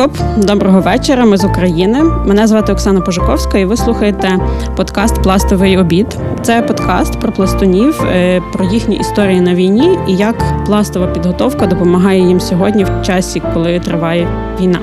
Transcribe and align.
Хоп, 0.00 0.16
доброго 0.36 0.80
вечора. 0.80 1.24
Ми 1.24 1.36
з 1.36 1.44
України. 1.44 2.02
Мене 2.02 2.46
звати 2.46 2.72
Оксана 2.72 3.00
Пожуковська, 3.00 3.58
і 3.58 3.64
ви 3.64 3.76
слухаєте 3.76 4.38
подкаст 4.76 5.22
Пластовий 5.22 5.78
обід. 5.78 6.18
Це 6.42 6.62
подкаст 6.62 7.20
про 7.20 7.32
пластунів, 7.32 8.02
е, 8.02 8.40
про 8.52 8.64
їхні 8.64 8.96
історії 8.96 9.40
на 9.40 9.54
війні 9.54 9.98
і 10.08 10.16
як 10.16 10.64
пластова 10.66 11.06
підготовка 11.06 11.66
допомагає 11.66 12.20
їм 12.20 12.40
сьогодні 12.40 12.84
в 12.84 13.02
часі, 13.02 13.42
коли 13.54 13.80
триває 13.80 14.28
війна. 14.60 14.80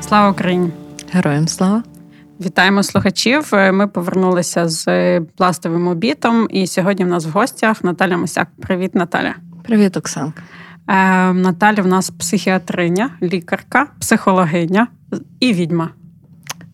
Слава 0.00 0.30
Україні! 0.30 0.70
Героям 1.12 1.48
слава! 1.48 1.82
Вітаємо 2.40 2.82
слухачів. 2.82 3.50
Е, 3.52 3.72
ми 3.72 3.86
повернулися 3.86 4.68
з 4.68 5.20
пластовим 5.20 5.88
обідом, 5.88 6.46
і 6.50 6.66
сьогодні 6.66 7.04
в 7.04 7.08
нас 7.08 7.26
в 7.26 7.30
гостях 7.30 7.84
Наталя 7.84 8.16
Мосяк. 8.16 8.48
Привіт, 8.62 8.94
Наталя. 8.94 9.34
Привіт, 9.64 9.96
Оксанка. 9.96 10.42
Е, 10.88 11.32
Наталя 11.32 11.82
в 11.82 11.86
нас 11.86 12.10
психіатриня, 12.10 13.10
лікарка, 13.22 13.86
психологиня 14.00 14.86
і 15.40 15.52
відьма. 15.52 15.90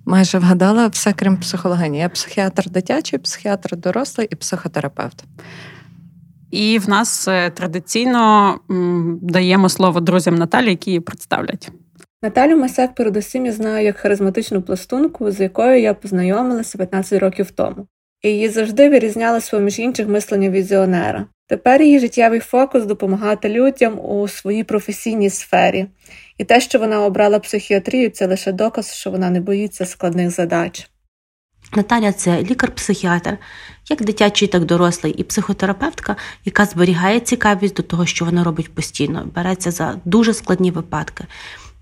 Майже 0.05 0.39
вгадала 0.39 0.87
все, 0.87 1.13
крім 1.13 1.37
психологині. 1.37 1.99
Я 1.99 2.09
психіатр 2.09 2.71
дитячий, 2.71 3.19
психіатр 3.19 3.77
дорослий 3.77 4.29
і 4.31 4.37
психотерапевт. 4.37 5.25
І 6.51 6.79
в 6.79 6.89
нас 6.89 7.29
е, 7.29 7.51
традиційно 7.51 8.55
даємо 9.23 9.69
слово 9.69 10.01
друзям 10.01 10.35
Наталі, 10.35 10.71
які 10.71 10.91
її 10.91 11.01
представлять. 11.01 11.71
Наталю 12.23 12.57
Масяк 12.57 12.95
передусім 12.95 13.47
я 13.47 13.53
знаю 13.53 13.85
як 13.85 13.97
харизматичну 13.97 14.63
пластунку, 14.63 15.31
з 15.31 15.41
якою 15.41 15.81
я 15.81 15.95
познайомилася 15.95 16.79
15 16.79 17.21
років 17.21 17.51
тому. 17.51 17.87
І 18.23 18.29
її 18.29 18.49
завжди 18.49 18.89
вирізняла 18.89 19.41
поміж 19.51 19.79
інших 19.79 20.09
мислення 20.09 20.51
візіонера. 20.51 21.27
Тепер 21.47 21.83
її 21.83 22.01
життєвий 22.01 22.41
фокус 22.41 22.85
допомагати 22.85 23.49
людям 23.49 24.01
у 24.05 24.29
своїй 24.29 24.65
професійній 24.65 25.31
сфері, 25.31 25.87
і 26.39 26.45
те, 26.45 26.61
що 26.61 26.79
вона 26.79 27.05
обрала 27.05 27.39
психіатрію, 27.39 28.11
це 28.11 28.27
лише 28.27 28.53
доказ, 28.53 28.95
що 28.95 29.11
вона 29.11 29.31
не 29.31 29.41
боїться 29.41 29.87
складних 29.87 30.31
задач. 30.31 30.91
Наталя 31.77 32.13
це 32.13 32.43
лікар-психіатр, 32.43 33.39
як 33.91 34.05
дитячий, 34.05 34.49
так 34.49 34.65
дорослий, 34.65 35.13
і 35.13 35.23
психотерапевтка, 35.23 36.17
яка 36.45 36.65
зберігає 36.65 37.21
цікавість 37.21 37.77
до 37.77 37.83
того, 37.83 38.07
що 38.07 38.25
вона 38.25 38.45
робить 38.45 38.75
постійно, 38.75 39.27
береться 39.35 39.71
за 39.71 40.01
дуже 40.05 40.35
складні 40.35 40.71
випадки, 40.71 41.25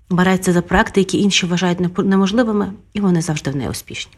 береться 0.09 0.53
за 0.53 0.61
проекти, 0.61 1.01
які 1.01 1.21
інші 1.21 1.45
вважають 1.45 1.97
неможливими, 1.97 2.73
і 2.93 2.99
вони 2.99 3.21
завжди 3.21 3.51
в 3.51 3.55
неї 3.55 3.69
успішні. 3.69 4.13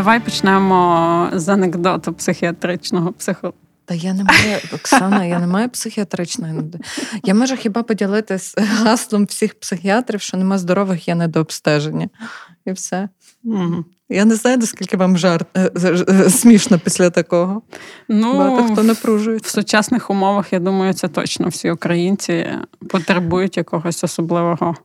Давай 0.00 0.20
почнемо 0.20 1.28
з 1.32 1.48
анекдоту 1.48 2.12
психіатричного 2.12 3.12
психо. 3.12 3.52
Та 3.84 3.94
я 3.94 4.14
не 4.14 4.24
маю, 4.24 4.58
Оксана, 4.74 5.24
я 5.24 5.38
не 5.38 5.46
маю 5.46 5.68
психіатричної. 5.68 6.54
Я 7.24 7.34
можу 7.34 7.56
хіба 7.56 7.82
поділитись 7.82 8.54
гаслом 8.58 9.24
всіх 9.24 9.60
психіатрів, 9.60 10.20
що 10.20 10.36
нема 10.36 10.58
здорових, 10.58 11.08
є 11.08 11.14
недообстеження. 11.14 12.08
І 12.64 12.72
все. 12.72 13.08
Угу. 13.44 13.84
Я 14.08 14.24
не 14.24 14.34
знаю, 14.34 14.58
наскільки 14.58 14.96
вам 14.96 15.18
жарт 15.18 15.46
е, 15.56 15.70
е, 16.08 16.30
смішно 16.30 16.78
після 16.78 17.10
такого. 17.10 17.62
Ну, 18.08 18.38
Багато 18.38 18.72
хто 18.72 18.82
напружує. 18.82 19.36
В 19.36 19.46
сучасних 19.46 20.10
умовах, 20.10 20.52
я 20.52 20.58
думаю, 20.58 20.94
це 20.94 21.08
точно 21.08 21.48
всі 21.48 21.70
українці 21.70 22.46
потребують 22.88 23.56
якогось 23.56 24.04
особливого 24.04 24.76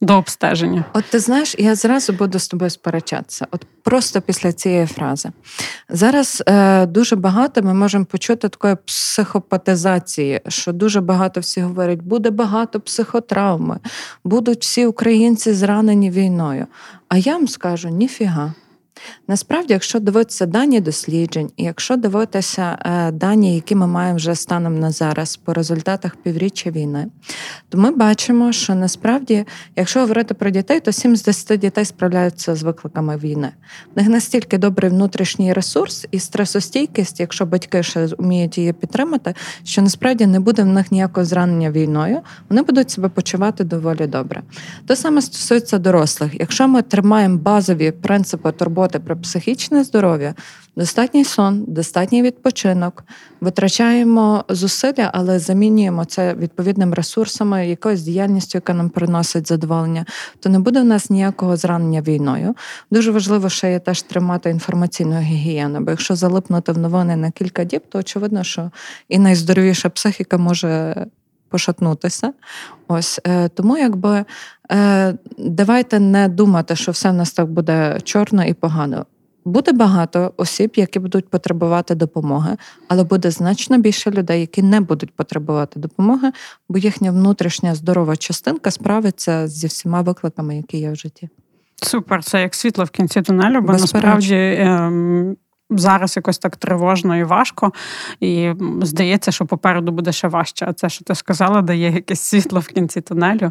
до 0.00 0.16
обстеження. 0.16 0.84
От 0.92 1.04
ти 1.04 1.18
знаєш, 1.18 1.54
я 1.58 1.74
зразу 1.74 2.12
буду 2.12 2.38
з 2.38 2.48
тобою 2.48 2.70
сперечатися. 2.70 3.46
От 3.50 3.66
просто 3.82 4.20
після 4.20 4.52
цієї 4.52 4.86
фрази. 4.86 5.28
Зараз 5.88 6.42
е, 6.46 6.86
дуже 6.86 7.16
багато 7.16 7.62
ми 7.62 7.74
можемо 7.74 8.04
почути 8.04 8.48
такої 8.48 8.76
психопатизації, 8.84 10.40
що 10.48 10.72
дуже 10.72 11.00
багато 11.00 11.40
всі 11.40 11.60
говорять, 11.60 12.02
буде 12.02 12.30
багато 12.30 12.80
психотравми, 12.80 13.78
будуть 14.24 14.62
всі 14.62 14.86
українці 14.86 15.52
зранені 15.52 16.10
війною. 16.10 16.66
А 17.08 17.16
я 17.16 17.32
вам 17.32 17.48
скажу 17.48 17.88
ніфіга. 17.88 18.54
Насправді, 19.28 19.72
якщо 19.72 20.00
дивитися 20.00 20.46
дані 20.46 20.80
досліджень, 20.80 21.50
і 21.56 21.64
якщо 21.64 21.96
дивитися 21.96 22.78
е, 22.84 23.12
дані, 23.12 23.54
які 23.54 23.74
ми 23.74 23.86
маємо 23.86 24.16
вже 24.16 24.34
станом 24.34 24.78
на 24.78 24.90
зараз 24.90 25.36
по 25.36 25.54
результатах 25.54 26.16
півріччя 26.16 26.70
війни, 26.70 27.06
то 27.68 27.78
ми 27.78 27.90
бачимо, 27.90 28.52
що 28.52 28.74
насправді, 28.74 29.44
якщо 29.76 30.00
говорити 30.00 30.34
про 30.34 30.50
дітей, 30.50 30.80
то 30.80 30.92
7 30.92 31.16
з 31.16 31.22
10 31.22 31.60
дітей 31.60 31.84
справляються 31.84 32.54
з 32.54 32.62
викликами 32.62 33.16
війни. 33.16 33.48
В 33.94 33.98
них 33.98 34.08
настільки 34.08 34.58
добрий 34.58 34.90
внутрішній 34.90 35.52
ресурс 35.52 36.06
і 36.10 36.18
стресостійкість, 36.18 37.20
якщо 37.20 37.46
батьки 37.46 37.82
ще 37.82 38.06
вміють 38.06 38.58
її 38.58 38.72
підтримати, 38.72 39.34
що 39.64 39.82
насправді 39.82 40.26
не 40.26 40.40
буде 40.40 40.62
в 40.62 40.66
них 40.66 40.92
ніякого 40.92 41.24
зранення 41.24 41.70
війною, 41.70 42.20
вони 42.48 42.62
будуть 42.62 42.90
себе 42.90 43.08
почувати 43.08 43.64
доволі 43.64 44.06
добре. 44.06 44.42
Те 44.86 44.96
саме 44.96 45.22
стосується 45.22 45.78
дорослих. 45.78 46.40
Якщо 46.40 46.68
ми 46.68 46.82
тримаємо 46.82 47.38
базові 47.38 47.90
принципи 47.90 48.52
турботи, 48.52 48.87
турботи 48.88 48.98
про 49.06 49.16
психічне 49.16 49.84
здоров'я, 49.84 50.34
достатній 50.76 51.24
сон, 51.24 51.64
достатній 51.68 52.22
відпочинок, 52.22 53.04
витрачаємо 53.40 54.44
зусилля, 54.48 55.10
але 55.12 55.38
замінюємо 55.38 56.04
це 56.04 56.34
відповідним 56.34 56.94
ресурсами, 56.94 57.68
якоюсь 57.68 58.02
діяльністю, 58.02 58.58
яка 58.58 58.74
нам 58.74 58.90
приносить 58.90 59.48
задоволення, 59.48 60.04
то 60.40 60.48
не 60.48 60.58
буде 60.58 60.80
в 60.80 60.84
нас 60.84 61.10
ніякого 61.10 61.56
зранення 61.56 62.00
війною. 62.00 62.54
Дуже 62.90 63.10
важливо 63.10 63.48
ще 63.48 63.72
є 63.72 63.78
теж 63.78 64.02
тримати 64.02 64.50
інформаційну 64.50 65.20
гігієну, 65.20 65.80
бо 65.80 65.90
якщо 65.90 66.16
залипнути 66.16 66.72
в 66.72 66.78
новини 66.78 67.16
на 67.16 67.30
кілька 67.30 67.64
діб, 67.64 67.82
то 67.88 67.98
очевидно, 67.98 68.44
що 68.44 68.70
і 69.08 69.18
найздоровіша 69.18 69.88
психіка 69.88 70.38
може. 70.38 71.06
Пошатнутися. 71.48 72.32
Ось 72.88 73.20
е, 73.26 73.48
тому, 73.48 73.78
якби 73.78 74.24
е, 74.72 75.14
давайте 75.38 76.00
не 76.00 76.28
думати, 76.28 76.76
що 76.76 76.92
все 76.92 77.10
в 77.10 77.14
нас 77.14 77.32
так 77.32 77.50
буде 77.50 77.98
чорно 78.04 78.44
і 78.44 78.54
погано. 78.54 79.06
Буде 79.44 79.72
багато 79.72 80.32
осіб, 80.36 80.72
які 80.76 80.98
будуть 80.98 81.28
потребувати 81.28 81.94
допомоги, 81.94 82.56
але 82.88 83.04
буде 83.04 83.30
значно 83.30 83.78
більше 83.78 84.10
людей, 84.10 84.40
які 84.40 84.62
не 84.62 84.80
будуть 84.80 85.16
потребувати 85.16 85.80
допомоги, 85.80 86.32
бо 86.68 86.78
їхня 86.78 87.10
внутрішня 87.10 87.74
здорова 87.74 88.16
частинка 88.16 88.70
справиться 88.70 89.48
зі 89.48 89.66
всіма 89.66 90.00
викликами, 90.00 90.56
які 90.56 90.78
є 90.78 90.90
в 90.90 90.96
житті. 90.96 91.28
Супер, 91.82 92.24
це 92.24 92.40
як 92.40 92.54
світло 92.54 92.84
в 92.84 92.90
кінці 92.90 93.22
тунелю, 93.22 93.60
бо 93.60 93.72
насправді. 93.72 94.34
Ем 94.58 95.36
зараз 95.70 96.16
якось 96.16 96.38
так 96.38 96.56
тривожно 96.56 97.16
і 97.16 97.24
важко, 97.24 97.72
і 98.20 98.52
здається, 98.82 99.32
що 99.32 99.46
попереду 99.46 99.92
буде 99.92 100.12
ще 100.12 100.28
важче. 100.28 100.66
А 100.68 100.72
це, 100.72 100.88
що 100.88 101.04
ти 101.04 101.14
сказала, 101.14 101.62
дає 101.62 101.92
якесь 101.92 102.20
світло 102.20 102.60
в 102.60 102.66
кінці 102.66 103.00
тунелю, 103.00 103.50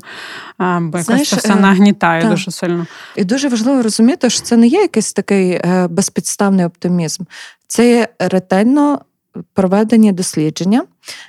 бо 0.60 0.98
якось 0.98 1.30
це 1.30 1.36
все 1.36 1.54
е, 1.54 1.56
нагнітає 1.56 2.22
та. 2.22 2.30
дуже 2.30 2.52
сильно. 2.52 2.86
І 3.16 3.24
дуже 3.24 3.50
важливо 3.50 3.82
розуміти, 3.82 4.30
що 4.30 4.42
це 4.42 4.58
не 4.58 4.68
є 4.68 4.82
якийсь 4.82 5.14
такий 5.14 5.52
е, 5.52 5.88
безпідставний 5.90 6.66
оптимізм. 6.66 7.24
Це 7.68 7.90
є 7.90 8.08
ретельно 8.20 9.00
проведені 9.54 10.12
дослідження. 10.12 10.84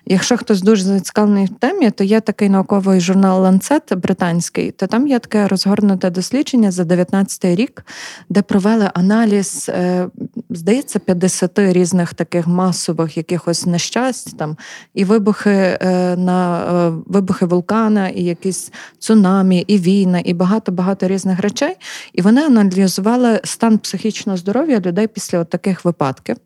Якщо 0.06 0.36
хтось 0.36 0.62
дуже 0.62 0.84
зацікавлений 0.84 1.44
в 1.44 1.58
темі, 1.58 1.90
то 1.90 2.04
є 2.04 2.20
такий 2.20 2.48
науковий 2.48 3.00
журнал 3.00 3.44
Lancet 3.44 3.96
британський, 3.96 4.70
то 4.70 4.86
там 4.86 5.08
є 5.08 5.18
таке 5.18 5.48
розгорнуте 5.48 6.10
дослідження 6.10 6.70
за 6.70 6.84
19 6.84 7.44
рік, 7.44 7.84
де 8.28 8.42
провели 8.42 8.90
аналіз, 8.94 9.66
е, 9.68 10.08
здається, 10.50 10.98
50 10.98 11.72
різних 11.72 12.14
таких 12.14 12.46
масових 12.46 13.16
якихось 13.16 13.66
нещасть, 13.66 14.38
там 14.38 14.56
і 14.94 15.04
вибухи 15.04 15.50
е, 15.50 16.16
на 16.16 16.58
е, 16.58 16.92
вибухи 17.06 17.46
вулкана, 17.46 18.08
і 18.08 18.22
якісь 18.22 18.72
цунамі, 18.98 19.64
і 19.66 19.78
війна, 19.78 20.22
і 20.24 20.34
багато-багато 20.34 21.08
різних 21.08 21.40
речей. 21.40 21.76
І 22.12 22.22
вони 22.22 22.42
аналізували 22.42 23.40
стан 23.44 23.78
психічного 23.78 24.36
здоров'я 24.38 24.80
людей 24.80 25.06
після 25.06 25.38
от 25.38 25.50
таких 25.50 25.84
випадків. 25.84 26.36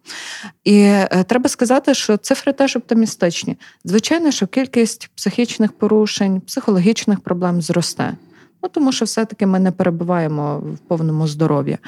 І 0.64 0.94
треба 1.26 1.48
сказати, 1.48 1.94
що 1.94 2.16
цифри 2.16 2.52
теж 2.52 2.76
оптимістичні 2.76 3.21
фантастичні. 3.22 3.56
Звичайно, 3.84 4.30
що 4.30 4.46
кількість 4.46 5.10
психічних 5.14 5.72
порушень, 5.72 6.40
психологічних 6.40 7.20
проблем 7.20 7.62
зросте. 7.62 8.16
Ну, 8.62 8.68
тому 8.68 8.92
що 8.92 9.04
все-таки 9.04 9.46
ми 9.46 9.58
не 9.58 9.70
перебуваємо 9.70 10.58
в 10.58 10.78
повному 10.78 11.26
здоров'ї. 11.26 11.78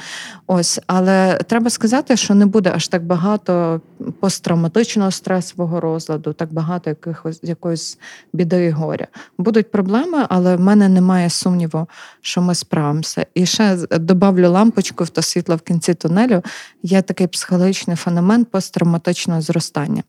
Ось, 0.47 0.81
але 0.87 1.39
треба 1.47 1.71
сказати, 1.71 2.17
що 2.17 2.35
не 2.35 2.47
буде 2.47 2.73
аж 2.75 2.89
так 2.89 3.05
багато 3.05 3.81
посттравматичного 4.21 5.11
стресового 5.11 5.81
розладу, 5.81 6.33
так 6.33 6.53
багато 6.53 6.91
якихось 6.91 7.41
якоїсь 7.43 7.99
біди 8.33 8.65
і 8.65 8.71
горя. 8.71 9.07
Будуть 9.39 9.71
проблеми, 9.71 10.27
але 10.29 10.57
в 10.57 10.61
мене 10.61 10.89
немає 10.89 11.31
сумніву, 11.31 11.89
що 12.21 12.43
ми 12.43 12.55
справимося. 12.55 13.27
І 13.35 13.47
ще 13.47 13.77
добавлю 13.91 14.51
лампочку 14.51 15.05
в 15.05 15.09
то 15.09 15.23
світло 15.23 15.57
в 15.57 15.61
кінці 15.61 15.95
тунелю. 15.95 16.43
Є 16.83 17.03
такий 17.03 17.27
психологічний 17.27 17.97
феномен 17.97 18.45
посттравматичного 18.45 19.41
зростання. 19.41 20.03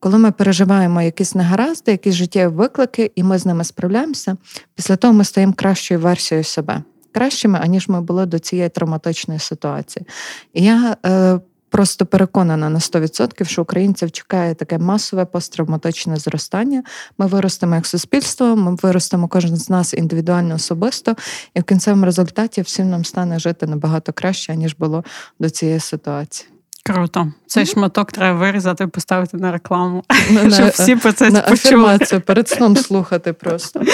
Коли 0.00 0.18
ми 0.18 0.30
переживаємо 0.30 1.02
якісь 1.02 1.34
негаразди, 1.34 1.92
якісь 1.92 2.14
життєві 2.14 2.52
виклики, 2.52 3.12
і 3.14 3.22
ми 3.22 3.38
з 3.38 3.46
ними 3.46 3.64
справляємося, 3.64 4.36
після 4.74 4.96
того 4.96 5.12
ми 5.12 5.24
стаємо 5.24 5.52
кращою 5.52 5.99
версією 6.00 6.44
себе, 6.44 6.82
кращими, 7.12 7.58
аніж 7.62 7.88
ми 7.88 8.00
були 8.00 8.26
до 8.26 8.38
цієї 8.38 8.68
травматичної 8.68 9.40
ситуації. 9.40 10.06
І 10.54 10.64
я 10.64 10.96
е, 11.06 11.40
просто 11.70 12.06
переконана 12.06 12.70
на 12.70 12.78
100%, 12.78 13.44
що 13.44 13.62
українців 13.62 14.10
чекає 14.10 14.54
таке 14.54 14.78
масове 14.78 15.24
посттравматичне 15.24 16.16
зростання. 16.16 16.82
Ми 17.18 17.26
виростемо 17.26 17.74
як 17.74 17.86
суспільство, 17.86 18.56
ми 18.56 18.76
виростемо 18.82 19.28
кожен 19.28 19.56
з 19.56 19.70
нас 19.70 19.94
індивідуально 19.94 20.54
особисто, 20.54 21.16
і 21.54 21.60
в 21.60 21.64
кінцевому 21.64 22.04
результаті 22.04 22.62
всім 22.62 22.90
нам 22.90 23.04
стане 23.04 23.38
жити 23.38 23.66
набагато 23.66 24.12
краще, 24.12 24.56
ніж 24.56 24.74
було 24.74 25.04
до 25.40 25.50
цієї 25.50 25.80
ситуації. 25.80 26.50
Круто. 26.82 27.32
Цей 27.46 27.64
mm-hmm. 27.64 27.72
шматок 27.72 28.12
треба 28.12 28.38
вирізати 28.38 28.84
і 28.84 28.86
поставити 28.86 29.36
на 29.36 29.52
рекламу, 29.52 30.04
щоб 30.52 30.68
всі 30.68 30.96
про 30.96 31.12
це 31.12 31.30
почули. 31.30 31.98
перед 32.26 32.48
сном 32.48 32.76
слухати 32.76 33.32
просто. 33.32 33.82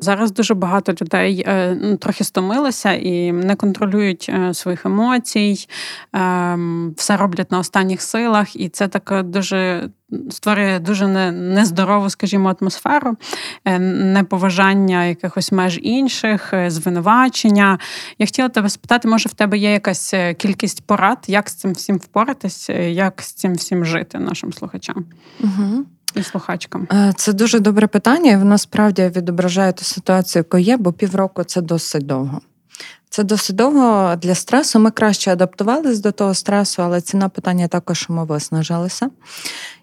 Зараз 0.00 0.32
дуже 0.32 0.54
багато 0.54 0.92
людей 1.02 1.44
е, 1.46 1.78
ну, 1.82 1.96
трохи 1.96 2.24
стомилися 2.24 2.92
і 2.92 3.32
не 3.32 3.56
контролюють 3.56 4.26
е, 4.28 4.54
своїх 4.54 4.86
емоцій, 4.86 5.68
ем, 6.12 6.94
все 6.96 7.16
роблять 7.16 7.52
на 7.52 7.58
останніх 7.58 8.02
силах, 8.02 8.56
і 8.56 8.68
це 8.68 8.88
таке 8.88 9.22
дуже 9.22 9.90
створює 10.30 10.78
дуже 10.78 11.06
нездорову, 11.32 12.10
скажімо, 12.10 12.54
атмосферу, 12.60 13.16
е, 13.64 13.78
неповажання 13.78 15.04
якихось 15.04 15.52
меж 15.52 15.78
інших, 15.82 16.54
звинувачення. 16.66 17.78
Я 18.18 18.26
хотіла 18.26 18.48
тебе 18.48 18.68
спитати, 18.68 19.08
може 19.08 19.28
в 19.28 19.34
тебе 19.34 19.58
є 19.58 19.72
якась 19.72 20.14
кількість 20.38 20.86
порад, 20.86 21.18
як 21.26 21.48
з 21.48 21.54
цим 21.54 21.72
всім 21.72 21.96
впоратись, 21.96 22.68
як 22.88 23.22
з 23.22 23.32
цим 23.32 23.54
всім 23.54 23.84
жити 23.84 24.18
нашим 24.18 24.52
слухачам? 24.52 25.04
Угу 25.40 25.84
і 26.14 26.22
слухачкам? 26.22 26.88
Е, 26.92 27.12
це 27.16 27.32
дуже 27.32 27.60
добре 27.60 27.86
питання, 27.86 28.32
і 28.32 28.36
воно 28.36 28.58
справді 28.58 29.12
відображає 29.16 29.72
ту 29.72 29.84
ситуацію, 29.84 30.40
яку 30.40 30.58
є, 30.58 30.76
бо 30.76 30.92
півроку 30.92 31.44
це 31.44 31.60
досить 31.60 32.06
довго. 32.06 32.40
Це 33.10 33.24
досить 33.24 33.56
довго 33.56 34.16
для 34.16 34.34
стресу. 34.34 34.78
Ми 34.78 34.90
краще 34.90 35.32
адаптувалися 35.32 36.02
до 36.02 36.12
того 36.12 36.34
стресу, 36.34 36.82
але 36.82 37.00
ціна 37.00 37.28
питання 37.28 37.68
також 37.68 38.06
ми 38.08 38.24
виснажилися. 38.24 39.10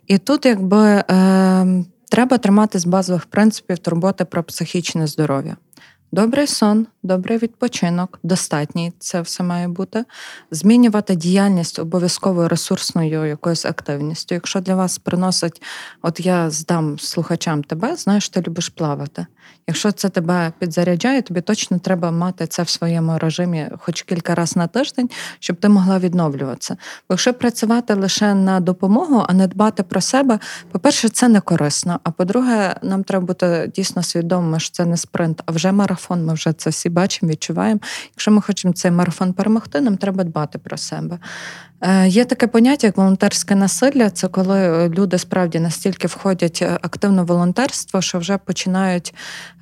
І 0.07 0.18
тут, 0.18 0.45
якби 0.45 0.86
е, 0.86 1.83
треба 2.10 2.38
тримати 2.38 2.80
з 2.80 2.86
базових 2.86 3.25
принципів 3.25 3.77
турботи 3.77 4.25
про 4.25 4.44
психічне 4.44 5.07
здоров'я. 5.07 5.56
Добрий 6.12 6.48
сон, 6.48 6.88
добрий 7.04 7.38
відпочинок, 7.38 8.19
достатній 8.24 8.94
це 9.00 9.22
все 9.22 9.44
має 9.44 9.68
бути. 9.68 10.06
Змінювати 10.52 11.16
діяльність 11.16 11.80
обов'язково 11.80 12.48
ресурсною 12.48 13.25
якоюсь 13.25 13.66
активністю. 13.66 14.36
Якщо 14.36 14.62
для 14.62 14.75
вас 14.75 14.98
приносить, 14.98 15.62
от 16.02 16.19
я 16.19 16.50
здам 16.50 17.00
слухачам 17.00 17.63
тебе, 17.63 17.96
знаєш, 17.96 18.30
ти 18.30 18.42
любиш 18.42 18.69
плавати. 18.69 19.25
Якщо 19.68 19.92
це 19.92 20.10
тебе 20.10 20.52
підзаряджає, 20.60 21.22
тобі 21.22 21.42
точно 21.42 21.80
треба 21.80 22.12
мати 22.12 22.48
це 22.48 22.64
в 22.64 22.70
своєму 22.70 23.18
режимі 23.18 23.70
хоч 23.80 24.02
кілька 24.02 24.36
разів 24.36 24.58
на 24.58 24.68
тиждень, 24.68 25.10
щоб 25.40 25.56
ти 25.56 25.70
могла 25.70 26.00
відновлюватися. 26.00 26.74
Бо 27.10 27.14
якщо 27.14 27.34
працювати 27.34 27.94
лише 27.94 28.34
на 28.34 28.60
допомогу, 28.60 29.26
а 29.28 29.34
не 29.34 29.48
дбати 29.48 29.84
про 29.84 30.02
себе, 30.02 30.40
по-перше, 30.72 31.10
це 31.10 31.28
не 31.28 31.42
корисно. 31.42 32.00
А 32.04 32.12
по-друге, 32.12 32.76
нам 32.82 33.04
треба 33.04 33.26
бути 33.26 33.72
дійсно 33.76 34.04
свідомими, 34.04 34.60
що 34.60 34.72
це 34.72 34.86
не 34.86 34.98
спринт, 34.98 35.42
а 35.46 35.52
вже 35.52 35.72
марафон. 35.72 36.26
Ми 36.26 36.34
вже 36.34 36.54
це 36.54 36.70
всі 36.70 36.90
бачимо, 36.90 37.32
відчуваємо. 37.32 37.80
Якщо 38.12 38.32
ми 38.32 38.42
хочемо 38.42 38.74
цей 38.74 38.92
марафон 38.92 39.34
перемогти, 39.34 39.82
нам 39.82 39.98
треба 39.98 40.24
дбати 40.24 40.60
про 40.60 40.78
себе. 40.78 41.20
Е, 41.88 42.08
є 42.08 42.26
таке 42.26 42.48
поняття, 42.48 42.88
як 42.88 42.98
волонтерське 42.98 43.56
насилля. 43.56 44.10
Це 44.10 44.28
коли 44.28 44.90
люди 44.90 45.18
справді 45.18 45.60
настільки 45.60 46.08
входять 46.08 46.60
е, 46.62 46.78
активно 46.82 47.24
в 47.24 47.28
волонтерство, 47.28 48.02
що 48.02 48.20
вже 48.20 48.38
починають 48.38 49.14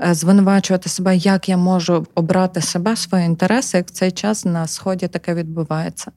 е, 0.02 0.14
звинувачувати 0.14 0.90
себе, 0.90 1.16
як 1.16 1.50
я 1.50 1.58
можу 1.58 2.08
обрати 2.16 2.62
себе, 2.62 2.96
свої 2.96 3.26
інтереси, 3.26 3.78
як 3.78 3.88
в 3.88 3.92
цей 3.92 4.12
час 4.12 4.46
на 4.46 4.68
сході 4.68 5.08
таке 5.08 5.34
відбувається. 5.34 6.12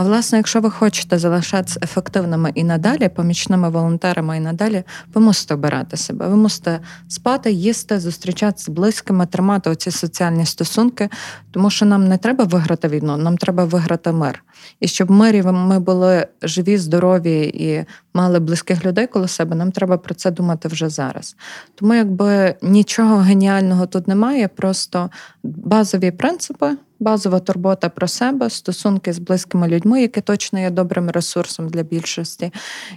А 0.00 0.02
власне, 0.02 0.38
якщо 0.38 0.60
ви 0.60 0.70
хочете 0.70 1.18
залишатися 1.18 1.80
ефективними 1.82 2.52
і 2.54 2.64
надалі, 2.64 3.08
помічними 3.08 3.70
волонтерами 3.70 4.36
і 4.36 4.40
надалі, 4.40 4.82
ви 5.14 5.20
мусите 5.20 5.54
обирати 5.54 5.96
себе. 5.96 6.28
Ви 6.28 6.36
мусите 6.36 6.80
спати, 7.08 7.52
їсти, 7.52 8.00
зустрічатися 8.00 8.64
з 8.64 8.68
близькими, 8.68 9.26
тримати 9.26 9.70
оці 9.70 9.90
соціальні 9.90 10.46
стосунки, 10.46 11.08
тому 11.50 11.70
що 11.70 11.86
нам 11.86 12.08
не 12.08 12.18
треба 12.18 12.44
виграти 12.44 12.88
війну, 12.88 13.16
нам 13.16 13.36
треба 13.36 13.64
виграти 13.64 14.12
мир. 14.12 14.44
І 14.80 14.88
щоб 14.88 15.10
мирі 15.10 15.42
ми 15.42 15.80
були 15.80 16.26
живі, 16.42 16.78
здорові 16.78 17.40
і 17.54 17.84
мали 18.14 18.40
близьких 18.40 18.84
людей 18.84 19.06
коло 19.06 19.28
себе, 19.28 19.56
нам 19.56 19.72
треба 19.72 19.98
про 19.98 20.14
це 20.14 20.30
думати 20.30 20.68
вже 20.68 20.88
зараз. 20.88 21.36
Тому 21.74 21.94
якби 21.94 22.54
нічого 22.62 23.16
геніального 23.16 23.86
тут 23.86 24.08
немає, 24.08 24.48
просто 24.48 25.10
базові 25.42 26.10
принципи 26.10 26.76
базова 27.00 27.40
турбота 27.40 27.88
про 27.88 28.08
себе, 28.08 28.50
стосунки 28.50 29.12
з 29.12 29.18
близькими 29.18 29.68
людьми, 29.68 30.02
які 30.02 30.20
точно 30.20 30.58
є 30.58 30.70
добрим 30.70 31.10
ресурсом 31.10 31.68
для 31.68 31.82
більшості. 31.82 32.52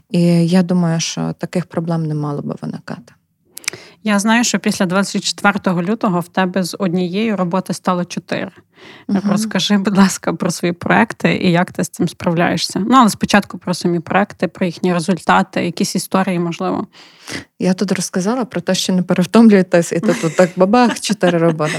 І 0.09 0.21
я 0.47 0.63
думаю, 0.63 0.99
що 0.99 1.33
таких 1.37 1.65
проблем 1.65 2.05
не 2.05 2.15
мало 2.15 2.41
би 2.41 2.55
виникати. 2.61 3.13
Я 4.03 4.19
знаю, 4.19 4.43
що 4.43 4.59
після 4.59 4.85
24 4.85 5.81
лютого 5.81 6.19
в 6.19 6.27
тебе 6.27 6.63
з 6.63 6.75
однієї 6.79 7.35
роботи 7.35 7.73
стало 7.73 8.05
чотири. 8.05 8.51
Угу. 9.09 9.19
Розкажи, 9.23 9.77
будь 9.77 9.97
ласка, 9.97 10.33
про 10.33 10.51
свої 10.51 10.73
проекти 10.73 11.35
і 11.35 11.51
як 11.51 11.71
ти 11.71 11.83
з 11.83 11.89
цим 11.89 12.07
справляєшся. 12.07 12.79
Ну, 12.79 12.95
але 12.97 13.09
спочатку 13.09 13.57
про 13.57 13.73
самі 13.73 13.99
проекти, 13.99 14.47
про 14.47 14.65
їхні 14.65 14.93
результати, 14.93 15.65
якісь 15.65 15.95
історії, 15.95 16.39
можливо. 16.39 16.87
Я 17.59 17.73
тут 17.73 17.91
розказала 17.91 18.45
про 18.45 18.61
те, 18.61 18.75
що 18.75 18.93
не 18.93 19.03
перевтомлюєтесь, 19.03 19.91
і 19.91 19.99
ти 19.99 20.13
тут 20.13 20.35
так 20.35 20.49
бабах, 20.55 20.99
чотири 20.99 21.37
роботи. 21.37 21.73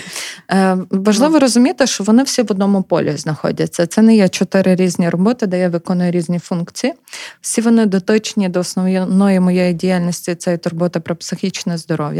Е, 0.51 0.79
Важливо 0.91 1.39
розуміти, 1.39 1.87
що 1.87 2.05
вони 2.05 2.23
всі 2.23 2.43
в 2.43 2.47
одному 2.51 2.83
полі 2.83 3.17
знаходяться. 3.17 3.87
Це 3.87 4.03
не 4.03 4.17
є 4.17 4.29
чотири 4.29 4.77
різні 4.77 5.09
роботи, 5.09 5.47
де 5.47 5.59
я 5.59 5.69
виконую 5.69 6.11
різні 6.11 6.39
функції. 6.39 6.93
Всі 7.41 7.61
вони 7.61 7.87
дотичні 7.87 8.49
до 8.49 8.61
основної 8.61 9.41
моєї 9.41 9.73
діяльності 9.73 10.35
це 10.35 10.57
турбота 10.57 11.01
про 11.01 11.17
психічне 11.17 11.79
здоров'я. 11.79 12.14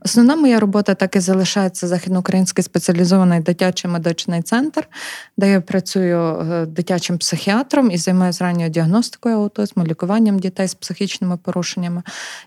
Основна 0.00 0.36
моя 0.36 0.60
робота 0.60 0.94
так 0.94 1.16
і 1.16 1.20
залишається 1.20 1.88
західноукраїнський 1.88 2.64
спеціалізований 2.64 3.40
дитячий 3.40 3.90
медичний 3.90 4.42
центр, 4.42 4.88
де 5.36 5.50
я 5.50 5.60
працюю 5.60 6.18
е, 6.18 6.66
дитячим 6.66 7.18
психіатром 7.18 7.90
і 7.90 7.96
займаюся 7.96 8.44
ранньою 8.44 8.70
діагностикою 8.70 9.36
аутизму, 9.36 9.84
лікуванням 9.84 10.38
дітей 10.38 10.68
з 10.68 10.74
психічними 10.74 11.36
порушеннями. 11.36 12.02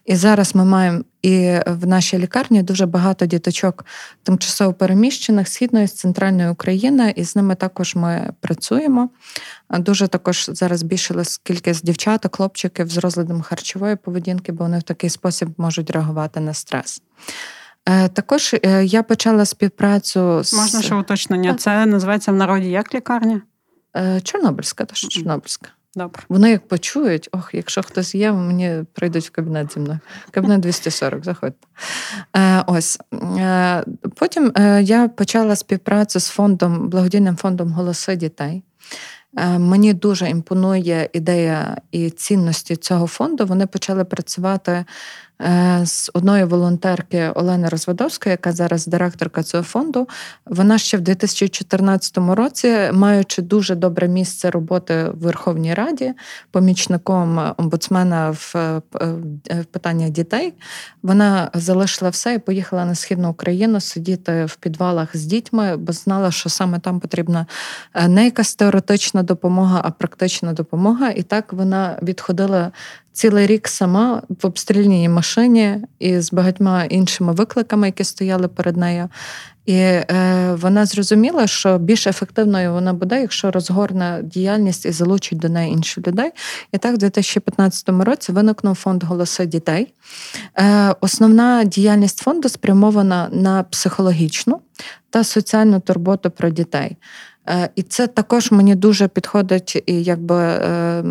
І 0.06 0.16
зараз 0.16 0.56
ми 0.56 0.66
маємо 0.66 1.04
і 1.26 1.60
в 1.68 1.88
нашій 1.88 2.18
лікарні 2.18 2.64
дуже 2.64 2.86
багато 2.86 3.26
діточок 3.26 3.86
тимчасово 4.24 4.74
переміщених 4.74 5.48
східної 5.48 5.88
з 5.88 5.94
центральної 5.94 6.50
України, 6.50 7.14
і 7.16 7.24
з 7.24 7.36
ними 7.36 7.56
також 7.56 7.96
ми 7.96 8.34
працюємо. 8.42 9.10
Дуже 9.70 10.08
також 10.08 10.50
зараз 10.54 10.80
збільшилась 10.80 11.38
кількість 11.38 11.86
дівчаток, 11.86 12.36
хлопчиків 12.36 12.90
з 12.90 12.98
розладом 12.98 13.42
харчової 13.42 13.96
поведінки, 13.96 14.52
бо 14.52 14.64
вони 14.64 14.80
в 14.80 14.84
такий 14.84 15.10
спосіб 15.10 15.50
можуть 15.58 15.92
реагувати 15.92 16.40
на 16.40 16.54
стрес. 16.54 17.02
Е, 17.86 18.08
також 18.08 18.56
е, 18.64 18.86
я 18.86 19.04
почала 19.04 19.46
співпрацю 19.46 20.44
з 20.44 20.54
можна 20.54 20.82
ще 20.82 20.96
уточнення. 20.96 21.54
Це 21.54 21.86
називається 21.86 22.32
в 22.32 22.36
народі 22.36 22.70
як 22.70 22.96
лікарня? 22.96 23.42
Е, 23.98 24.22
Чорнобильська, 24.22 24.86
то 24.86 24.96
що 24.96 25.08
Чорнобильська. 25.08 25.70
Добре. 25.96 26.24
Вони 26.30 26.50
як 26.50 26.68
почують, 26.68 27.30
ох, 27.32 27.50
якщо 27.54 27.82
хтось 27.82 28.16
є, 28.16 28.32
мені 28.32 28.84
прийдуть 28.94 29.28
в 29.28 29.32
кабінет 29.32 29.74
зі 29.74 29.80
мною. 29.80 30.00
Кабінет 30.32 30.60
240, 30.60 31.24
заходьте. 31.24 31.68
Е, 32.36 32.64
Ось. 32.68 33.00
Е, 33.38 33.84
Потім 34.16 34.52
е, 34.58 34.82
я 34.84 35.08
почала 35.08 35.56
співпрацю 35.56 36.20
з 36.20 36.28
фондом, 36.28 36.90
благодійним 36.90 37.36
фондом 37.36 37.72
Голоси 37.72 38.16
дітей. 38.16 38.64
Е, 39.38 39.60
Мені 39.60 39.94
дуже 39.94 40.30
імпонує 40.30 41.10
ідея 41.14 41.78
і 41.92 42.10
цінності 42.10 42.76
цього 42.76 43.08
фонду. 43.08 43.46
Вони 43.46 43.68
почали 43.68 44.06
працювати 44.06 44.86
з 45.84 46.12
одної 46.14 46.44
волонтерки 46.44 47.30
Олени 47.36 47.70
Розводовської, 47.70 48.32
яка 48.32 48.52
зараз 48.52 48.88
директорка 48.88 49.44
цього 49.44 49.64
фонду. 49.64 50.08
Вона 50.46 50.78
ще 50.78 50.98
в 50.98 51.02
2014 51.02 52.18
році, 52.18 52.78
маючи 52.94 53.42
дуже 53.42 53.76
добре 53.76 54.08
місце 54.08 54.50
роботи 54.50 55.04
в 55.04 55.20
Верховній 55.20 55.74
Раді, 55.74 56.14
помічником 56.52 57.54
омбудсмена 57.58 58.32
в, 58.32 58.56
е, 58.56 58.82
в 59.62 59.66
питаннях 59.66 60.10
дітей, 60.10 60.54
вона 61.04 61.50
залишила 61.54 62.10
все 62.10 62.34
і 62.34 62.40
поїхала 62.40 62.86
на 62.86 62.96
східну 62.96 63.30
Україну 63.30 63.80
сидіти 63.80 64.46
в 64.46 64.56
підвалах 64.56 65.18
з 65.18 65.26
дітьми, 65.26 65.78
бо 65.78 65.94
знала, 65.94 66.32
що 66.32 66.50
саме 66.50 66.80
там 66.80 67.00
потрібна 67.00 67.46
е, 67.94 68.08
не 68.08 68.26
якась 68.26 68.56
теоретична 68.56 69.24
допомога, 69.24 69.82
а 69.84 69.92
практична 69.92 70.54
допомога. 70.54 71.10
І 71.10 71.24
так 71.24 71.54
вона 71.54 72.00
відходила 72.02 72.72
цілий 73.16 73.48
рік 73.48 73.68
сама 73.68 74.22
в 74.30 74.46
обстрільній 74.46 75.10
машині 75.10 75.78
і 76.00 76.20
з 76.20 76.34
багатьма 76.34 76.84
іншими 76.84 77.34
викликами, 77.34 77.88
які 77.88 78.04
стояли 78.04 78.48
перед 78.48 78.78
нею. 78.78 79.10
І 79.66 79.74
е, 79.74 80.58
вона 80.62 80.86
зрозуміла, 80.86 81.48
що 81.48 81.78
більш 81.78 82.08
ефективною 82.08 82.74
вона 82.74 82.94
буде, 82.94 83.22
якщо 83.22 83.52
розгорне 83.52 84.22
діяльність 84.24 84.86
і 84.86 84.92
залучить 84.92 85.40
до 85.40 85.50
неї 85.50 85.74
інших 85.74 86.08
людей. 86.08 86.32
І 86.72 86.78
так, 86.78 86.96
в 86.96 86.98
2015 86.98 87.90
році 87.90 88.32
виникнув 88.32 88.76
фонд 88.76 89.04
голоси 89.04 89.46
дітей. 89.46 89.94
Е, 90.60 90.96
Основна 91.02 91.64
діяльність 91.64 92.20
фонду 92.20 92.50
спрямована 92.50 93.30
на 93.32 93.64
психологічну 93.64 94.60
та 95.10 95.24
соціальну 95.24 95.80
турботу 95.80 96.32
про 96.32 96.50
дітей. 96.50 96.98
Е, 97.50 97.70
і 97.76 97.84
це 97.84 98.08
також 98.08 98.52
мені 98.52 98.76
дуже 98.76 99.08
підходить, 99.08 99.84
і 99.86 100.04
якби 100.04 100.36
е, 100.36 101.04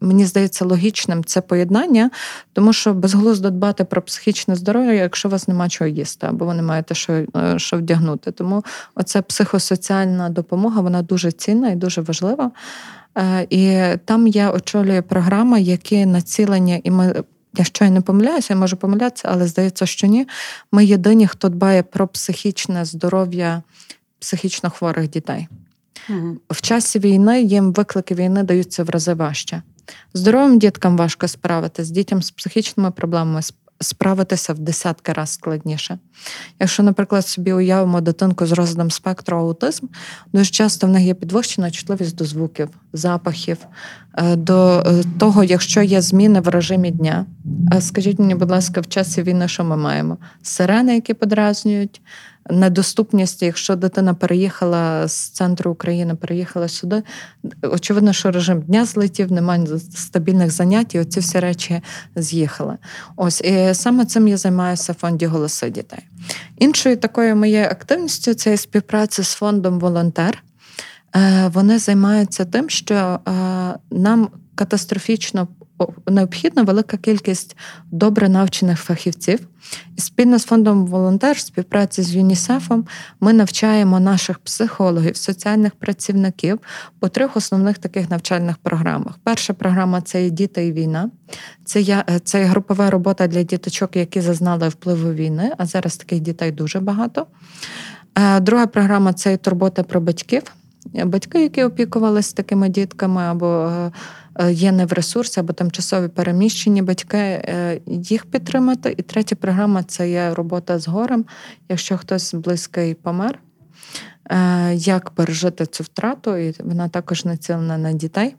мені 0.00 0.26
здається 0.26 0.64
логічним 0.64 1.24
це 1.24 1.40
поєднання, 1.40 2.10
тому 2.52 2.72
що 2.72 2.94
безглуздо 2.94 3.50
дбати 3.50 3.84
про 3.84 4.02
психічне 4.02 4.56
здоров'я, 4.56 4.92
якщо 4.92 5.28
у 5.28 5.32
вас 5.32 5.48
нема 5.48 5.68
чого 5.68 5.88
їсти, 5.88 6.26
або 6.26 6.46
ви 6.46 6.54
не 6.54 6.62
маєте 6.62 6.94
що 6.94 7.12
е, 7.12 7.26
що 7.56 7.76
вдягнути. 7.76 8.30
Тому 8.30 8.64
оця 8.94 9.22
психосоціальна 9.22 10.28
допомога 10.28 10.80
вона 10.80 11.02
дуже 11.02 11.32
цінна 11.32 11.70
і 11.70 11.76
дуже 11.76 12.00
важлива. 12.00 12.50
І 13.50 13.82
там 14.04 14.26
я 14.26 14.52
очолюю 14.52 15.02
програми, 15.02 15.62
які 15.62 16.06
націлені, 16.06 16.80
і 16.84 16.90
ми. 16.90 17.24
Я 17.80 17.90
не 17.90 18.00
помиляюся, 18.00 18.54
я 18.54 18.60
можу 18.60 18.76
помилятися, 18.76 19.28
але 19.32 19.46
здається, 19.46 19.86
що 19.86 20.06
ні. 20.06 20.26
Ми 20.72 20.84
єдині, 20.84 21.26
хто 21.26 21.48
дбає 21.48 21.82
про 21.82 22.08
психічне 22.08 22.84
здоров'я 22.84 23.62
психічно 24.18 24.70
хворих 24.70 25.10
дітей. 25.10 25.48
В 26.50 26.60
часі 26.60 26.98
війни 26.98 27.42
їм 27.42 27.72
виклики 27.72 28.14
війни 28.14 28.42
даються 28.42 28.84
в 28.84 28.90
рази 28.90 29.14
важче. 29.14 29.62
Здоровим 30.14 30.58
діткам 30.58 30.96
важко 30.96 31.28
справитися, 31.28 31.92
дітям 31.92 32.22
з 32.22 32.30
психічними 32.30 32.90
проблемами 32.90 33.40
справитися 33.80 34.52
в 34.52 34.58
десятки 34.58 35.12
разів 35.12 35.34
складніше. 35.34 35.98
Якщо, 36.60 36.82
наприклад, 36.82 37.26
собі 37.26 37.52
уявимо 37.52 38.00
дитинку 38.00 38.46
з 38.46 38.52
розладом 38.52 38.90
спектру 38.90 39.38
аутизм, 39.38 39.86
дуже 40.32 40.50
часто 40.50 40.86
в 40.86 40.90
них 40.90 41.02
є 41.02 41.14
підвищена 41.14 41.70
чутливість 41.70 42.16
до 42.16 42.24
звуків, 42.24 42.68
запахів, 42.92 43.58
е, 44.14 44.36
до 44.36 44.84
е, 44.86 45.04
того, 45.18 45.44
якщо 45.44 45.82
є 45.82 46.00
зміни 46.02 46.40
в 46.40 46.48
режимі 46.48 46.90
дня. 46.90 47.26
Скажіть 47.80 48.18
мені, 48.18 48.34
будь 48.34 48.50
ласка, 48.50 48.80
в 48.80 48.86
часі 48.86 49.22
війни, 49.22 49.48
що 49.48 49.64
ми 49.64 49.76
маємо? 49.76 50.18
Сирени, 50.42 50.94
які 50.94 51.14
подразнюють, 51.14 52.00
недоступність, 52.50 53.42
якщо 53.42 53.76
дитина 53.76 54.14
переїхала 54.14 55.08
з 55.08 55.28
центру 55.28 55.70
України, 55.70 56.14
переїхала 56.14 56.68
сюди. 56.68 57.02
Очевидно, 57.62 58.12
що 58.12 58.30
режим 58.30 58.62
дня 58.62 58.84
злетів, 58.84 59.32
немає 59.32 59.66
стабільних 59.94 60.50
занять, 60.50 60.94
і 60.94 61.00
оці 61.00 61.20
всі 61.20 61.40
речі 61.40 61.80
з'їхали. 62.16 62.76
Ось 63.16 63.40
і 63.40 63.74
саме 63.74 64.04
цим 64.04 64.28
я 64.28 64.36
займаюся 64.36 64.92
в 64.92 64.96
фонді 64.96 65.26
голоси 65.26 65.70
дітей. 65.70 66.00
Іншою 66.58 66.96
такою 66.96 67.36
моєю 67.36 67.66
активністю 67.66 68.34
це 68.34 68.56
співпраця 68.56 69.22
з 69.22 69.34
фондом 69.34 69.80
Волонтер. 69.80 70.42
Е, 71.16 71.50
вони 71.54 71.78
займаються 71.78 72.44
тим, 72.44 72.70
що 72.70 72.94
е, 72.94 73.20
нам 73.90 74.28
катастрофічно 74.54 75.48
необхідна 76.06 76.62
велика 76.62 76.96
кількість 76.96 77.56
добре 77.90 78.28
навчених 78.28 78.80
фахівців. 78.80 79.40
І 79.96 80.00
спільно 80.00 80.38
з 80.38 80.44
фондом 80.44 80.86
волонтер, 80.86 81.38
співпраці 81.38 82.02
з 82.02 82.14
ЮНІСЕФом, 82.14 82.86
ми 83.20 83.32
навчаємо 83.32 84.00
наших 84.00 84.38
психологів, 84.38 85.16
соціальних 85.16 85.74
працівників 85.74 86.58
по 86.98 87.08
трьох 87.08 87.36
основних 87.36 87.78
таких 87.78 88.10
навчальних 88.10 88.56
програмах. 88.56 89.18
Перша 89.24 89.52
програма 89.52 90.00
це 90.00 90.30
діти 90.30 90.66
і 90.66 90.72
війна. 90.72 91.10
Це 91.64 91.80
я 91.80 92.04
це 92.24 92.44
групова 92.44 92.90
робота 92.90 93.26
для 93.26 93.42
діточок, 93.42 93.96
які 93.96 94.20
зазнали 94.20 94.68
впливу 94.68 95.12
війни. 95.12 95.52
А 95.58 95.66
зараз 95.66 95.96
таких 95.96 96.20
дітей 96.20 96.52
дуже 96.52 96.80
багато. 96.80 97.26
Е, 98.14 98.40
друга 98.40 98.66
програма 98.66 99.12
це 99.12 99.36
турбота 99.36 99.82
про 99.82 100.00
батьків. 100.00 100.42
Батьки, 100.84 101.42
які 101.42 101.64
опікувалися 101.64 102.34
такими 102.34 102.68
дітками 102.68 103.22
або 103.22 103.46
е, 103.46 103.90
Е, 104.38 104.52
є 104.52 104.72
не 104.72 104.86
в 104.86 104.92
ресурсі 104.92 105.40
або 105.40 105.52
тимчасові 105.52 106.08
переміщені 106.08 106.82
батьки, 106.82 107.18
е, 107.18 107.80
їх 107.86 108.26
підтримати. 108.26 108.94
І 108.96 109.02
третя 109.02 109.36
програма 109.36 109.82
це 109.82 110.10
є 110.10 110.34
робота 110.34 110.78
з 110.78 110.88
горем. 110.88 111.24
Якщо 111.68 111.98
хтось 111.98 112.34
близький 112.34 112.94
помер, 112.94 113.38
як 114.74 115.10
пережити 115.10 115.66
цю 115.66 115.84
втрату, 115.84 116.36
і 116.36 116.54
вона 116.60 116.88
також 116.88 117.24
націлена 117.24 117.78
на 117.78 117.92
дітей. 117.92 118.36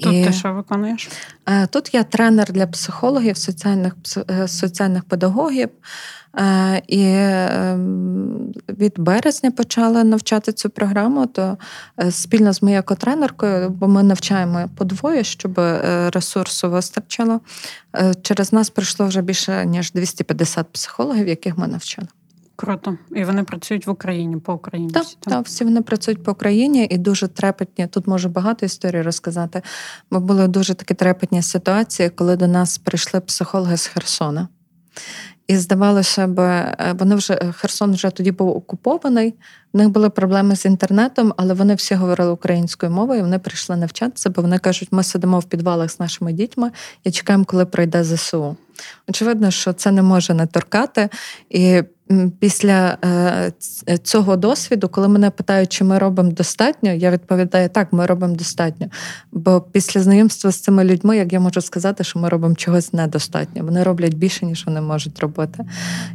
Тут 0.00 0.14
і, 0.14 0.24
ти 0.24 0.32
що 0.32 0.52
виконуєш? 0.52 1.08
Тут 1.70 1.94
я 1.94 2.04
тренер 2.04 2.52
для 2.52 2.66
психологів, 2.66 3.36
соціальних 3.36 3.96
соціальних 4.46 5.04
педагогів. 5.04 5.68
Е, 6.38 6.82
і 6.88 7.02
ем, 7.04 8.52
від 8.68 8.94
березня 8.98 9.50
почала 9.50 10.04
навчати 10.04 10.52
цю 10.52 10.70
програму, 10.70 11.26
то 11.26 11.58
е, 12.02 12.10
спільно 12.10 12.52
з 12.52 12.62
моєю 12.62 12.82
котренеркою, 12.82 13.70
бо 13.70 13.88
ми 13.88 14.02
навчаємо 14.02 14.70
подвоє, 14.76 15.24
щоб 15.24 15.60
е, 15.60 16.10
ресурсу 16.10 16.70
вистачило. 16.70 17.40
Через 18.22 18.52
нас 18.52 18.70
прийшло 18.70 19.06
вже 19.06 19.22
більше 19.22 19.66
ніж 19.66 19.92
250 19.92 20.72
психологів, 20.72 21.28
яких 21.28 21.58
ми 21.58 21.66
навчали. 21.66 22.08
Круто. 22.56 22.98
І 23.14 23.24
вони 23.24 23.44
працюють 23.44 23.86
в 23.86 23.90
Україні 23.90 24.36
по 24.36 24.54
Україні. 24.54 24.90
Так, 24.90 25.06
так, 25.20 25.46
всі 25.46 25.64
вони 25.64 25.82
працюють 25.82 26.22
по 26.22 26.32
Україні 26.32 26.86
і 26.90 26.98
дуже 26.98 27.28
трепетні. 27.28 27.86
Тут 27.86 28.06
можу 28.06 28.28
багато 28.28 28.66
історій 28.66 29.02
розказати. 29.02 29.62
Бо 30.10 30.20
були 30.20 30.48
дуже 30.48 30.74
такі 30.74 30.94
трепетні 30.94 31.42
ситуації, 31.42 32.10
коли 32.10 32.36
до 32.36 32.46
нас 32.46 32.78
прийшли 32.78 33.20
психологи 33.20 33.76
з 33.76 33.86
Херсона. 33.86 34.48
І 35.46 35.56
здавалося 35.56 36.26
б, 36.26 36.40
е, 36.40 36.94
вони 36.98 37.14
вже 37.14 37.34
е, 37.34 37.52
Херсон 37.52 37.92
вже 37.92 38.10
тоді 38.10 38.32
був 38.32 38.56
окупований. 38.56 39.34
В 39.74 39.76
них 39.76 39.88
були 39.88 40.10
проблеми 40.10 40.56
з 40.56 40.64
інтернетом, 40.64 41.34
але 41.36 41.54
вони 41.54 41.74
всі 41.74 41.94
говорили 41.94 42.30
українською 42.30 42.92
мовою. 42.92 43.22
Вони 43.22 43.38
прийшли 43.38 43.76
навчатися, 43.76 44.30
бо 44.30 44.42
вони 44.42 44.58
кажуть, 44.58 44.88
ми 44.90 45.02
сидимо 45.02 45.38
в 45.38 45.44
підвалах 45.44 45.90
з 45.90 46.00
нашими 46.00 46.32
дітьми 46.32 46.70
і 47.04 47.10
чекаємо, 47.10 47.44
коли 47.44 47.66
пройде 47.66 48.04
ЗСУ. 48.04 48.56
Очевидно, 49.08 49.50
що 49.50 49.72
це 49.72 49.90
не 49.90 50.02
може 50.02 50.34
не 50.34 50.46
торкати. 50.46 51.08
І 51.50 51.82
після 52.38 52.98
е, 53.04 53.98
цього 54.02 54.36
досвіду, 54.36 54.88
коли 54.88 55.08
мене 55.08 55.30
питають, 55.30 55.72
чи 55.72 55.84
ми 55.84 55.98
робимо 55.98 56.30
достатньо, 56.30 56.92
я 56.92 57.10
відповідаю, 57.10 57.68
так, 57.68 57.92
ми 57.92 58.06
робимо 58.06 58.34
достатньо. 58.34 58.86
Бо 59.32 59.60
після 59.60 60.00
знайомства 60.00 60.50
з 60.50 60.56
цими 60.56 60.84
людьми, 60.84 61.16
як 61.16 61.32
я 61.32 61.40
можу 61.40 61.60
сказати, 61.60 62.04
що 62.04 62.18
ми 62.18 62.28
робимо 62.28 62.54
чогось 62.54 62.92
недостатньо. 62.92 63.64
Вони 63.64 63.82
роблять 63.82 64.14
більше, 64.14 64.46
ніж 64.46 64.66
вони 64.66 64.80
можуть 64.80 65.20
робити. 65.20 65.64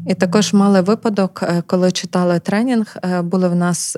І 0.08 0.14
також 0.14 0.54
мали 0.54 0.82
випадок, 0.82 1.44
е, 1.44 1.64
коли 1.68 1.92
читали 1.92 2.40
тренінг, 2.40 2.96
е, 3.04 3.22
були 3.22 3.49
в 3.50 3.56
нас 3.56 3.98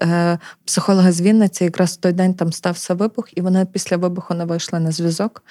психологи 0.66 1.12
з 1.12 1.22
Вінниці, 1.22 1.64
якраз 1.64 1.92
в 1.92 1.96
той 1.96 2.14
день 2.14 2.34
там 2.34 2.54
стався 2.54 2.94
вибух, 2.94 3.38
і 3.38 3.42
вони 3.42 3.66
після 3.66 3.98
вибуху 3.98 4.34
не 4.34 4.46
вийшли 4.46 4.80
на 4.80 4.92
зв'язок. 4.92 5.44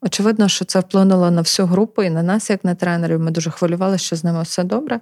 Очевидно, 0.00 0.48
що 0.48 0.64
це 0.64 0.80
вплинуло 0.80 1.30
на 1.30 1.40
всю 1.40 1.66
групу 1.66 2.02
і 2.02 2.10
на 2.10 2.22
нас, 2.22 2.50
як 2.50 2.64
на 2.64 2.74
тренерів. 2.74 3.20
Ми 3.20 3.30
дуже 3.30 3.50
хвилювалися, 3.50 4.04
що 4.04 4.16
з 4.16 4.24
ними 4.24 4.42
все 4.42 4.64
добре. 4.64 5.00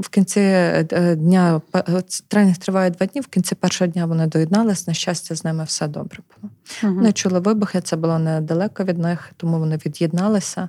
В 0.00 0.08
кінці 0.08 0.40
е, 0.40 1.16
дня 1.18 1.60
е, 1.74 2.02
тренінг 2.28 2.56
триває 2.56 2.90
два 2.90 3.06
дні. 3.06 3.20
В 3.20 3.26
кінці 3.26 3.54
першого 3.54 3.90
дня 3.90 4.06
вони 4.06 4.26
доєдналися. 4.26 4.84
На 4.86 4.94
щастя, 4.94 5.34
з 5.34 5.44
ними 5.44 5.64
все 5.64 5.88
добре 5.88 6.18
було. 6.36 6.52
Угу. 6.82 6.94
Вони 6.94 7.12
чули 7.12 7.40
вибухи, 7.40 7.80
це 7.80 7.96
було 7.96 8.18
недалеко 8.18 8.84
від 8.84 8.98
них, 8.98 9.30
тому 9.36 9.58
вони 9.58 9.76
від'єдналися. 9.86 10.68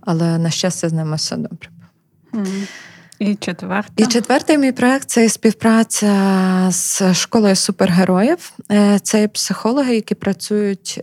Але 0.00 0.38
на 0.38 0.50
щастя, 0.50 0.88
з 0.88 0.92
ними 0.92 1.16
все 1.16 1.36
добре. 1.36 1.68
Угу. 2.32 2.46
І 3.22 3.34
четвертий. 3.34 4.06
І 4.06 4.08
четвертий 4.08 4.58
мій 4.58 4.72
проект 4.72 5.10
це 5.10 5.28
співпраця 5.28 6.68
з 6.70 7.14
школою 7.14 7.56
супергероїв. 7.56 8.52
Е, 8.70 8.98
це 9.02 9.28
психологи, 9.28 9.94
які 9.94 10.14
працюють 10.14 11.00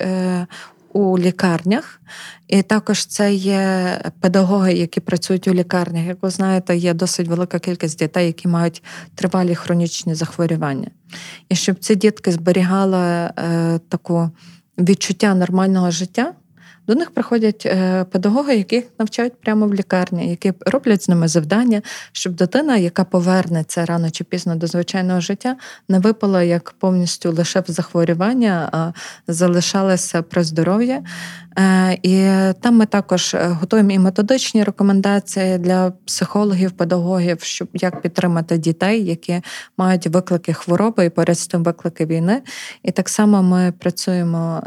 у 0.93 1.17
лікарнях, 1.17 2.01
і 2.47 2.61
також 2.61 3.05
це 3.05 3.33
є 3.33 3.97
педагоги, 4.21 4.73
які 4.73 4.99
працюють 4.99 5.47
у 5.47 5.53
лікарнях. 5.53 6.05
Як 6.05 6.17
ви 6.21 6.29
знаєте, 6.29 6.77
є 6.77 6.93
досить 6.93 7.27
велика 7.27 7.59
кількість 7.59 7.99
дітей, 7.99 8.27
які 8.27 8.47
мають 8.47 8.83
тривалі 9.15 9.55
хронічні 9.55 10.15
захворювання. 10.15 10.87
І 11.49 11.55
щоб 11.55 11.79
ці 11.79 11.95
дітки 11.95 12.31
зберігали 12.31 12.99
е, 12.99 13.31
таку 13.89 14.29
відчуття 14.77 15.35
нормального 15.35 15.91
життя. 15.91 16.33
До 16.89 16.95
них 16.95 17.11
приходять 17.11 17.65
е, 17.65 18.03
педагоги, 18.11 18.55
яких 18.55 18.83
навчають 18.99 19.41
прямо 19.41 19.67
в 19.67 19.73
лікарні, 19.73 20.29
які 20.29 20.53
роблять 20.65 21.03
з 21.03 21.09
ними 21.09 21.27
завдання, 21.27 21.81
щоб 22.11 22.33
дитина, 22.33 22.77
яка 22.77 23.03
повернеться 23.03 23.85
рано 23.85 24.09
чи 24.09 24.23
пізно 24.23 24.55
до 24.55 24.67
звичайного 24.67 25.21
життя, 25.21 25.55
не 25.89 25.99
випала 25.99 26.43
як 26.43 26.71
повністю 26.79 27.31
лише 27.31 27.59
в 27.59 27.63
захворювання, 27.67 28.69
а 28.71 28.91
залишалася 29.27 30.21
при 30.21 30.43
здоров'я. 30.43 31.03
Е, 31.59 31.97
і 32.03 32.27
там 32.61 32.77
ми 32.77 32.85
також 32.85 33.33
е, 33.33 33.47
готуємо 33.47 33.91
і 33.91 33.99
методичні 33.99 34.63
рекомендації 34.63 35.57
для 35.57 35.91
психологів, 36.05 36.71
педагогів, 36.71 37.37
щоб 37.41 37.67
як 37.73 38.01
підтримати 38.01 38.57
дітей, 38.57 39.05
які 39.05 39.41
мають 39.77 40.07
виклики 40.07 40.53
хвороби 40.53 41.05
і 41.05 41.09
поряд 41.09 41.39
з 41.39 41.47
тим 41.47 41.63
виклики 41.63 42.05
війни. 42.05 42.41
І 42.83 42.91
так 42.91 43.09
само 43.09 43.43
ми 43.43 43.73
працюємо 43.79 44.63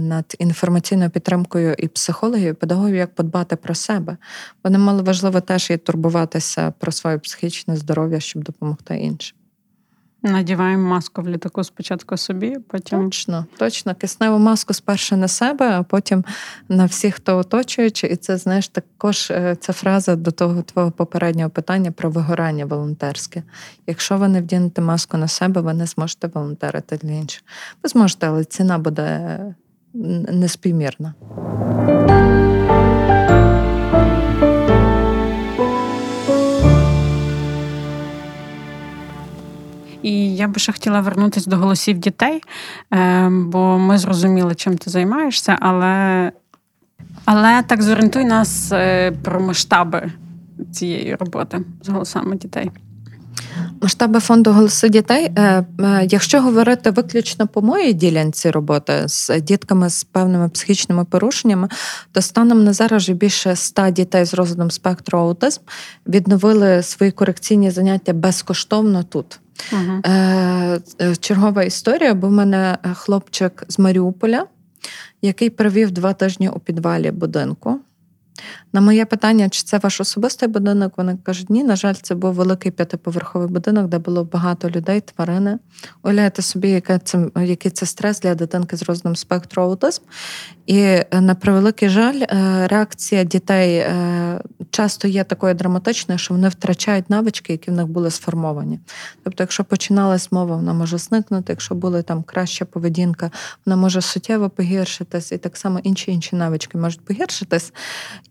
над 0.00 0.36
інформаційною 0.38 1.10
підтримкою 1.10 1.63
підтримкою 1.64 1.74
і 1.78 1.88
психологів, 1.88 2.50
і 2.50 2.52
педагогів, 2.52 2.96
як 2.96 3.14
подбати 3.14 3.56
про 3.56 3.74
себе. 3.74 4.16
Вони 4.64 4.78
мали 4.78 5.02
важливо 5.02 5.40
теж 5.40 5.70
і 5.70 5.76
турбуватися 5.76 6.72
про 6.78 6.92
своє 6.92 7.18
психічне 7.18 7.76
здоров'я, 7.76 8.20
щоб 8.20 8.44
допомогти 8.44 8.96
іншим. 8.96 9.38
Надіваємо 10.22 10.88
маску 10.88 11.22
в 11.22 11.28
літаку 11.28 11.64
спочатку 11.64 12.16
собі, 12.16 12.56
потім. 12.68 13.04
Точно, 13.04 13.46
точно. 13.58 13.94
Кисневу 13.94 14.38
маску 14.38 14.74
спершу 14.74 15.16
на 15.16 15.28
себе, 15.28 15.70
а 15.70 15.82
потім 15.82 16.24
на 16.68 16.86
всіх, 16.86 17.14
хто 17.14 17.38
оточуючи. 17.38 18.06
І 18.06 18.16
це, 18.16 18.36
знаєш, 18.36 18.68
також 18.68 19.30
е, 19.30 19.56
ця 19.60 19.72
фраза 19.72 20.16
до 20.16 20.30
того 20.30 20.62
твого 20.62 20.90
попереднього 20.90 21.50
питання 21.50 21.92
про 21.92 22.10
вигорання 22.10 22.66
волонтерське. 22.66 23.42
Якщо 23.86 24.16
ви 24.16 24.28
не 24.28 24.40
вдінете 24.40 24.80
маску 24.80 25.16
на 25.16 25.28
себе, 25.28 25.60
ви 25.60 25.74
не 25.74 25.86
зможете 25.86 26.26
волонтерити 26.26 26.96
для 26.96 27.12
інших. 27.12 27.42
Ви 27.82 27.88
зможете, 27.88 28.28
але 28.28 28.44
ціна 28.44 28.78
буде 28.78 29.38
неспівмірна. 29.94 31.14
І 40.02 40.36
я 40.36 40.48
би 40.48 40.60
ще 40.60 40.72
хотіла 40.72 41.00
вернутися 41.00 41.50
до 41.50 41.56
голосів 41.56 41.98
дітей, 41.98 42.40
е, 42.92 43.28
бо 43.30 43.78
ми 43.78 43.98
зрозуміли, 43.98 44.54
чим 44.54 44.78
ти 44.78 44.90
займаєшся, 44.90 45.58
але 45.60 46.32
але 47.24 47.62
так 47.62 47.82
зорієнтуй 47.82 48.24
нас 48.24 48.72
е, 48.72 49.12
про 49.22 49.40
масштаби 49.40 50.12
цієї 50.72 51.14
роботи 51.14 51.60
з 51.82 51.88
голосами 51.88 52.36
дітей. 52.36 52.70
Масштаби 53.82 54.20
фонду 54.20 54.52
голоси 54.52 54.88
дітей. 54.88 55.24
Е, 55.24 55.64
якщо 56.10 56.40
говорити 56.40 56.90
виключно 56.90 57.46
по 57.46 57.62
моїй 57.62 57.92
ділянці 57.92 58.50
роботи 58.50 59.02
з 59.06 59.40
дітками 59.40 59.90
з 59.90 60.04
певними 60.04 60.48
психічними 60.48 61.04
порушеннями, 61.04 61.68
то 62.12 62.22
станом 62.22 62.64
на 62.64 62.72
зараз 62.72 63.02
вже 63.02 63.12
більше 63.12 63.50
ста 63.50 63.90
дітей 63.90 64.24
з 64.24 64.34
розладом 64.34 64.70
спектру 64.70 65.18
аутизм 65.18 65.60
відновили 66.06 66.82
свої 66.82 67.12
корекційні 67.12 67.70
заняття 67.70 68.12
безкоштовно 68.12 69.02
тут. 69.02 69.40
Угу. 69.72 70.02
Чергова 71.20 71.62
історія, 71.62 72.14
бо 72.14 72.28
в 72.28 72.32
мене 72.32 72.78
е, 72.84 72.94
хлопчик 72.94 73.64
з 73.68 73.78
Маріуполя, 73.78 74.46
який 75.22 75.50
провів 75.50 75.90
два 75.90 76.12
тижні 76.12 76.48
у 76.48 76.58
підвалі 76.58 77.10
будинку. 77.10 77.80
На 78.72 78.80
моє 78.80 79.04
питання, 79.04 79.48
чи 79.48 79.62
це 79.62 79.78
ваш 79.78 80.00
особистий 80.00 80.48
будинок, 80.48 80.92
вони 80.96 81.18
кажуть, 81.22 81.50
ні, 81.50 81.64
на 81.64 81.76
жаль, 81.76 81.94
це 81.94 82.14
був 82.14 82.34
великий 82.34 82.72
п'ятиповерховий 82.72 83.48
будинок, 83.48 83.88
де 83.88 83.98
було 83.98 84.24
багато 84.24 84.70
людей, 84.70 85.00
тварини. 85.00 85.58
Уявляєте 86.02 86.42
собі, 86.42 86.70
яке 86.70 86.98
це, 86.98 87.26
який 87.36 87.70
це 87.70 87.86
стрес 87.86 88.20
для 88.20 88.34
дитинки 88.34 88.76
з 88.76 88.82
розладом 88.82 89.16
спектру 89.16 89.62
аутизм. 89.62 90.02
І 90.66 90.78
е, 90.80 91.06
на 91.20 91.34
превеликий 91.34 91.88
жаль, 91.88 92.22
е, 92.22 92.66
реакція 92.66 93.24
дітей 93.24 93.76
е, 93.76 94.40
часто 94.70 95.08
є 95.08 95.24
такою 95.24 95.54
драматичною, 95.54 96.18
що 96.18 96.34
вони 96.34 96.48
втрачають 96.48 97.10
навички, 97.10 97.52
які 97.52 97.70
в 97.70 97.74
них 97.74 97.86
були 97.86 98.10
сформовані. 98.10 98.80
Тобто, 99.24 99.42
якщо 99.42 99.64
починалась 99.64 100.32
мова, 100.32 100.56
вона 100.56 100.72
може 100.72 100.98
зникнути, 100.98 101.52
якщо 101.52 101.74
була 101.74 102.02
там 102.02 102.22
краща 102.22 102.64
поведінка, 102.64 103.30
вона 103.66 103.76
може 103.76 104.00
суттєво 104.00 104.50
погіршитись, 104.50 105.32
і 105.32 105.38
так 105.38 105.56
само 105.56 105.78
інші 105.78 106.12
інші 106.12 106.36
навички 106.36 106.78
можуть 106.78 107.04
погіршитись. 107.04 107.72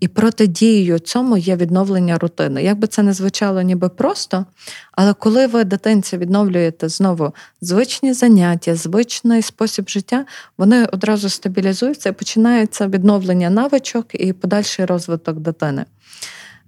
І 0.03 0.07
протидією 0.07 0.99
цьому 0.99 1.37
є 1.37 1.55
відновлення 1.55 2.17
рутини. 2.17 2.63
Як 2.63 2.79
би 2.79 2.87
це 2.87 3.03
не 3.03 3.13
звучало 3.13 3.61
ніби 3.61 3.89
просто, 3.89 4.45
але 4.91 5.13
коли 5.13 5.47
ви 5.47 5.63
дитинці 5.63 6.17
відновлюєте 6.17 6.89
знову 6.89 7.33
звичні 7.61 8.13
заняття, 8.13 8.75
звичний 8.75 9.41
спосіб 9.41 9.89
життя, 9.89 10.25
вони 10.57 10.85
одразу 10.85 11.29
стабілізуються 11.29 12.09
і 12.09 12.11
починається 12.11 12.87
відновлення 12.87 13.49
навичок 13.49 14.05
і 14.13 14.33
подальший 14.33 14.85
розвиток 14.85 15.39
дитини. 15.39 15.85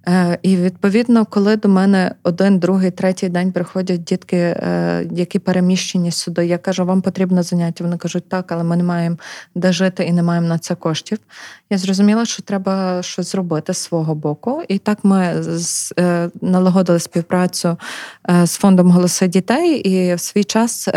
Е, 0.08 0.38
і 0.42 0.56
відповідно, 0.56 1.24
коли 1.24 1.56
до 1.56 1.68
мене 1.68 2.14
один, 2.22 2.58
другий, 2.58 2.90
третій 2.90 3.28
день 3.28 3.52
приходять 3.52 4.04
дітки, 4.04 4.36
е, 4.36 5.08
які 5.12 5.38
переміщені 5.38 6.10
сюди, 6.10 6.46
я 6.46 6.58
кажу, 6.58 6.84
вам 6.84 7.02
потрібно 7.02 7.42
заняття. 7.42 7.84
Вони 7.84 7.96
кажуть, 7.96 8.28
так, 8.28 8.52
але 8.52 8.64
ми 8.64 8.76
не 8.76 8.82
маємо 8.82 9.16
де 9.54 9.72
жити 9.72 10.04
і 10.04 10.12
не 10.12 10.22
маємо 10.22 10.48
на 10.48 10.58
це 10.58 10.74
коштів. 10.74 11.18
Я 11.70 11.78
зрозуміла, 11.78 12.24
що 12.24 12.42
треба 12.42 13.02
щось 13.02 13.32
зробити 13.32 13.74
з 13.74 13.78
свого 13.78 14.14
боку. 14.14 14.62
І 14.68 14.78
так 14.78 14.98
ми 15.02 15.42
е, 15.98 16.30
налагодили 16.40 16.98
співпрацю 16.98 17.76
з 18.44 18.56
фондом 18.56 18.90
голоси 18.90 19.28
дітей, 19.28 19.78
і 19.78 20.14
в 20.14 20.20
свій 20.20 20.44
час 20.44 20.88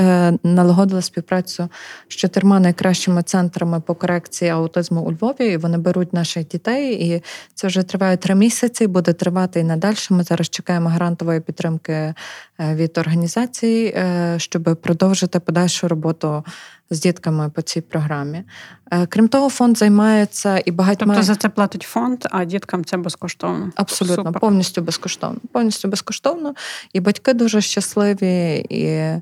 налагодили 0.43 1.01
співпрацю 1.01 1.69
з 2.07 2.15
чотирма 2.15 2.59
найкращими 2.59 3.23
центрами 3.23 3.79
по 3.79 3.95
корекції 3.95 4.51
аутизму 4.51 5.01
у 5.01 5.11
Львові. 5.11 5.45
І 5.51 5.57
Вони 5.57 5.77
беруть 5.77 6.13
наших 6.13 6.47
дітей, 6.47 7.07
і 7.07 7.23
це 7.55 7.67
вже 7.67 7.83
триває 7.83 8.17
три 8.17 8.35
місяці 8.35 8.87
буде 8.99 9.13
тривати 9.13 9.59
і 9.59 9.63
надальше. 9.63 10.13
Ми 10.13 10.23
зараз 10.23 10.49
чекаємо 10.49 10.89
грантової 10.89 11.39
підтримки 11.39 11.93
е, 11.93 12.13
від 12.59 12.97
організацій, 12.97 13.93
е, 13.95 14.35
щоб 14.37 14.77
продовжити 14.81 15.39
подальшу 15.39 15.87
роботу 15.87 16.43
з 16.89 16.99
дітками 16.99 17.49
по 17.49 17.61
цій 17.61 17.81
програмі. 17.81 18.43
Е, 18.91 19.05
крім 19.05 19.27
того, 19.27 19.49
фонд 19.49 19.77
займається 19.77 20.61
і 20.65 20.71
багатьма... 20.71 21.13
Тобто 21.13 21.23
за 21.23 21.35
це 21.35 21.49
платить 21.49 21.83
фонд, 21.83 22.25
а 22.31 22.45
діткам 22.45 22.85
це 22.85 22.97
безкоштовно. 22.97 23.71
Абсолютно, 23.75 24.23
Супер. 24.23 24.39
повністю 24.39 24.81
безкоштовно. 24.81 25.39
Повністю 25.51 25.87
безкоштовно. 25.87 26.53
І 26.93 26.99
батьки 26.99 27.33
дуже 27.33 27.61
щасливі 27.61 28.65
і 28.69 28.85
е, 28.85 29.21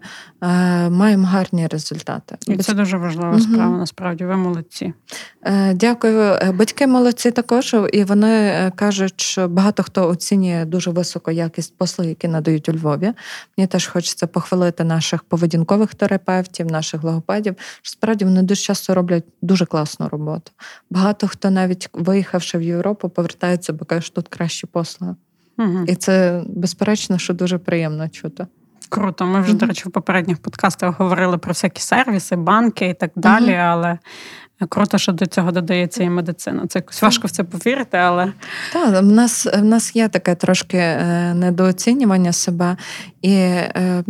маємо 0.89 1.27
гарні 1.27 1.67
результати. 1.67 2.37
І 2.47 2.57
це 2.57 2.73
дуже 2.73 2.97
важлива 2.97 3.29
угу. 3.29 3.39
справа. 3.39 3.77
Насправді, 3.77 4.25
ви 4.25 4.35
молодці. 4.35 4.93
Е, 5.43 5.73
дякую. 5.73 6.21
Е, 6.21 6.51
батьки 6.51 6.87
молодці 6.87 7.31
також, 7.31 7.75
і 7.93 8.03
вони 8.03 8.71
кажуть, 8.75 9.21
що 9.21 9.47
багато 9.47 9.83
хто 9.83 10.09
оцінює 10.09 10.65
дуже 10.65 10.91
високу 10.91 11.31
якість 11.31 11.77
послуг, 11.77 12.07
які 12.07 12.27
надають 12.27 12.69
у 12.69 12.73
Львові. 12.73 13.13
Мені 13.57 13.67
теж 13.67 13.87
хочеться 13.87 14.27
похвалити 14.27 14.83
наших 14.83 15.23
поведінкових 15.23 15.95
терапевтів, 15.95 16.71
наших 16.71 17.03
логопедів. 17.03 17.56
Що 17.81 17.91
Справді 17.91 18.25
вони 18.25 18.41
дуже 18.41 18.61
часто 18.61 18.95
роблять 18.95 19.23
дуже 19.41 19.65
класну 19.65 20.09
роботу. 20.09 20.51
Багато 20.89 21.27
хто 21.27 21.49
навіть 21.49 21.89
виїхавши 21.93 22.57
в 22.57 22.61
Європу, 22.61 23.09
повертається, 23.09 23.73
бо 23.73 23.85
каже, 23.85 24.01
що 24.01 24.15
тут 24.15 24.27
кращі 24.27 24.67
послуги. 24.67 25.15
Угу. 25.57 25.85
І 25.87 25.95
це 25.95 26.43
безперечно, 26.47 27.17
що 27.17 27.33
дуже 27.33 27.57
приємно 27.57 28.09
чути. 28.09 28.47
Круто. 28.89 29.25
Ми 29.25 29.41
вже, 29.41 29.53
mm-hmm. 29.53 29.57
до 29.57 29.65
речі, 29.65 29.83
в 29.85 29.91
попередніх 29.91 30.37
подкастах 30.37 30.99
говорили 30.99 31.37
про 31.37 31.51
всякі 31.51 31.81
сервіси, 31.81 32.35
банки 32.35 32.85
і 32.85 32.93
так 32.93 33.11
далі, 33.15 33.51
mm-hmm. 33.51 33.71
але 33.71 33.97
Круто, 34.69 34.97
що 34.97 35.11
до 35.11 35.25
цього 35.25 35.51
додається 35.51 36.03
і 36.03 36.09
медицина. 36.09 36.67
Це 36.67 36.79
якось 36.79 37.01
важко 37.01 37.27
в 37.27 37.31
це 37.31 37.43
повірити, 37.43 37.97
але 37.97 38.33
так, 38.73 39.03
в 39.03 39.05
нас 39.05 39.45
в 39.45 39.63
нас 39.63 39.95
є 39.95 40.07
таке 40.07 40.35
трошки 40.35 40.77
е, 40.77 41.33
недооцінювання 41.33 42.33
себе, 42.33 42.77
і 43.21 43.33
е, 43.33 44.03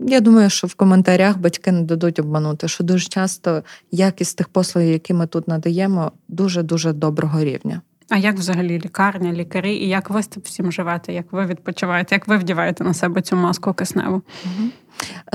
я 0.00 0.20
думаю, 0.20 0.50
що 0.50 0.66
в 0.66 0.74
коментарях 0.74 1.38
батьки 1.38 1.72
не 1.72 1.82
дадуть 1.82 2.18
обманути, 2.18 2.68
що 2.68 2.84
дуже 2.84 3.08
часто 3.08 3.62
якість 3.90 4.38
тих 4.38 4.48
послуг, 4.48 4.84
які 4.84 5.14
ми 5.14 5.26
тут 5.26 5.48
надаємо, 5.48 6.12
дуже 6.28 6.62
дуже 6.62 6.92
доброго 6.92 7.40
рівня. 7.40 7.80
А 8.08 8.16
як 8.16 8.36
взагалі 8.36 8.78
лікарня, 8.78 9.32
лікарі, 9.32 9.74
і 9.74 9.88
як 9.88 10.10
ви 10.10 10.22
з 10.22 10.28
всім 10.28 10.72
живете? 10.72 11.12
Як 11.12 11.32
ви 11.32 11.46
відпочиваєте? 11.46 12.14
Як 12.14 12.28
ви 12.28 12.36
вдіваєте 12.36 12.84
на 12.84 12.94
себе 12.94 13.22
цю 13.22 13.36
маску 13.36 13.72
кисневу? 13.72 14.22
Угу. 14.44 14.68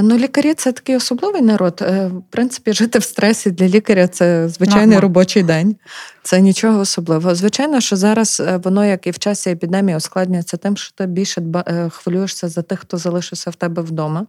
Ну, 0.02 0.17
лікарі 0.17 0.54
це 0.54 0.72
такий 0.72 0.95
особливий 0.95 1.41
народ. 1.41 1.80
Е, 1.82 2.08
в 2.08 2.24
принципі, 2.30 2.74
жити 2.74 3.00
в 3.00 3.04
стресі 3.04 3.52
для 3.52 3.67
лікаря 3.67 4.08
це 4.08 4.50
звичайний 4.50 4.86
Нормально. 4.86 5.02
робочий 5.02 5.43
день. 5.43 5.76
Це 6.24 6.41
нічого 6.41 6.80
особливого. 6.80 7.36
Звичайно, 7.36 7.82
що 7.82 7.95
зараз 7.95 8.39
е, 8.39 8.58
воно, 8.58 8.86
як 8.86 9.08
і 9.08 9.12
в 9.12 9.19
часі 9.19 9.50
епідемії, 9.50 9.98
ускладнюється 9.98 10.58
тим, 10.58 10.78
що 10.78 10.93
ти 10.95 11.06
більше 11.06 11.41
е, 11.67 11.89
хвилюєшся 11.89 12.50
за 12.50 12.62
тих, 12.62 12.80
хто 12.80 12.98
залишився 12.98 13.50
в 13.50 13.56
тебе 13.56 13.82
вдома 13.82 14.26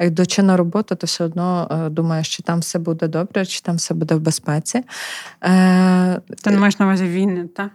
йдучи 0.00 0.42
на 0.42 0.56
роботу, 0.56 0.94
то 0.94 1.06
все 1.06 1.24
одно 1.24 1.68
думаєш, 1.90 2.36
чи 2.36 2.42
там 2.42 2.58
все 2.58 2.78
буде 2.78 3.08
добре, 3.08 3.46
чи 3.46 3.60
там 3.60 3.76
все 3.76 3.94
буде 3.94 4.14
в 4.14 4.20
безпеці. 4.20 4.82
Ти 6.42 6.50
не 6.50 6.58
маєш 6.58 6.78
на 6.78 6.86
увазі 6.86 7.04
війни, 7.04 7.48
так? 7.56 7.70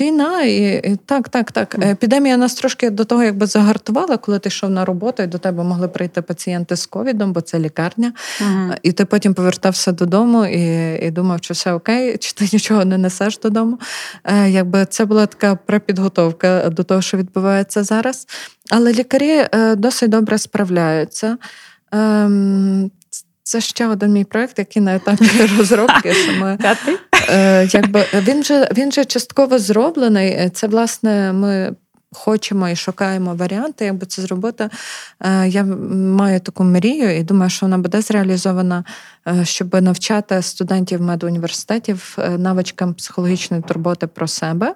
Війна, 0.00 0.42
і 0.42 0.96
так, 1.06 1.28
так, 1.28 1.52
так. 1.52 1.78
Епідемія 1.82 2.36
нас 2.36 2.54
трошки 2.54 2.90
до 2.90 3.04
того, 3.04 3.24
якби 3.24 3.46
загартувала, 3.46 4.16
коли 4.16 4.38
ти 4.38 4.48
йшов 4.48 4.70
на 4.70 4.84
роботу, 4.84 5.22
і 5.22 5.26
до 5.26 5.38
тебе 5.38 5.64
могли 5.64 5.88
прийти 5.88 6.22
пацієнти 6.26 6.76
з 6.76 6.86
ковідом, 6.86 7.32
бо 7.32 7.40
це 7.40 7.58
лікарня. 7.58 8.12
Угу. 8.40 8.72
І 8.82 8.92
ти 8.92 9.04
потім 9.04 9.34
повертався 9.34 9.92
додому 9.92 10.46
і 10.46 10.76
і 11.06 11.10
думав, 11.10 11.40
чи 11.40 11.54
все 11.54 11.72
окей, 11.72 12.16
чи 12.18 12.32
ти 12.32 12.48
нічого 12.52 12.84
не 12.84 12.98
несеш 12.98 13.38
додому. 13.38 13.78
Якби 14.48 14.86
Це 14.86 15.04
була 15.04 15.26
така 15.26 15.56
препідготовка 15.56 16.70
до 16.70 16.82
того, 16.82 17.02
що 17.02 17.16
відбувається 17.16 17.84
зараз. 17.84 18.26
Але 18.70 18.92
лікарі 18.92 19.46
досить 19.76 20.10
добре 20.10 20.38
справляються. 20.38 21.38
Ем, 21.92 22.90
це 23.42 23.60
ще 23.60 23.86
один 23.86 24.12
мій 24.12 24.24
проєкт, 24.24 24.58
який 24.58 24.82
на 24.82 24.94
етапі 24.96 25.24
розробки. 25.58 26.14
Що 26.14 26.32
ми, 26.32 26.58
е, 27.28 27.68
якби, 27.72 28.04
Він 28.14 28.40
вже 28.40 28.68
він 28.76 28.88
вже 28.88 29.04
частково 29.04 29.58
зроблений. 29.58 30.50
Це, 30.50 30.66
власне, 30.66 31.32
ми 31.32 31.74
хочемо 32.16 32.68
і 32.68 32.76
шукаємо 32.76 33.34
варіанти, 33.34 33.84
як 33.84 33.94
би 33.94 34.06
це 34.06 34.22
зробити. 34.22 34.68
Е, 35.20 35.48
я 35.48 35.64
маю 35.64 36.40
таку 36.40 36.64
мрію 36.64 37.18
і 37.18 37.22
думаю, 37.22 37.50
що 37.50 37.66
вона 37.66 37.78
буде 37.78 38.00
зреалізована, 38.00 38.84
е, 39.28 39.44
щоб 39.44 39.82
навчати 39.82 40.42
студентів 40.42 41.02
медуніверситетів 41.02 42.16
е, 42.18 42.38
навичкам 42.38 42.94
психологічної 42.94 43.62
турботи 43.62 44.06
про 44.06 44.28
себе. 44.28 44.74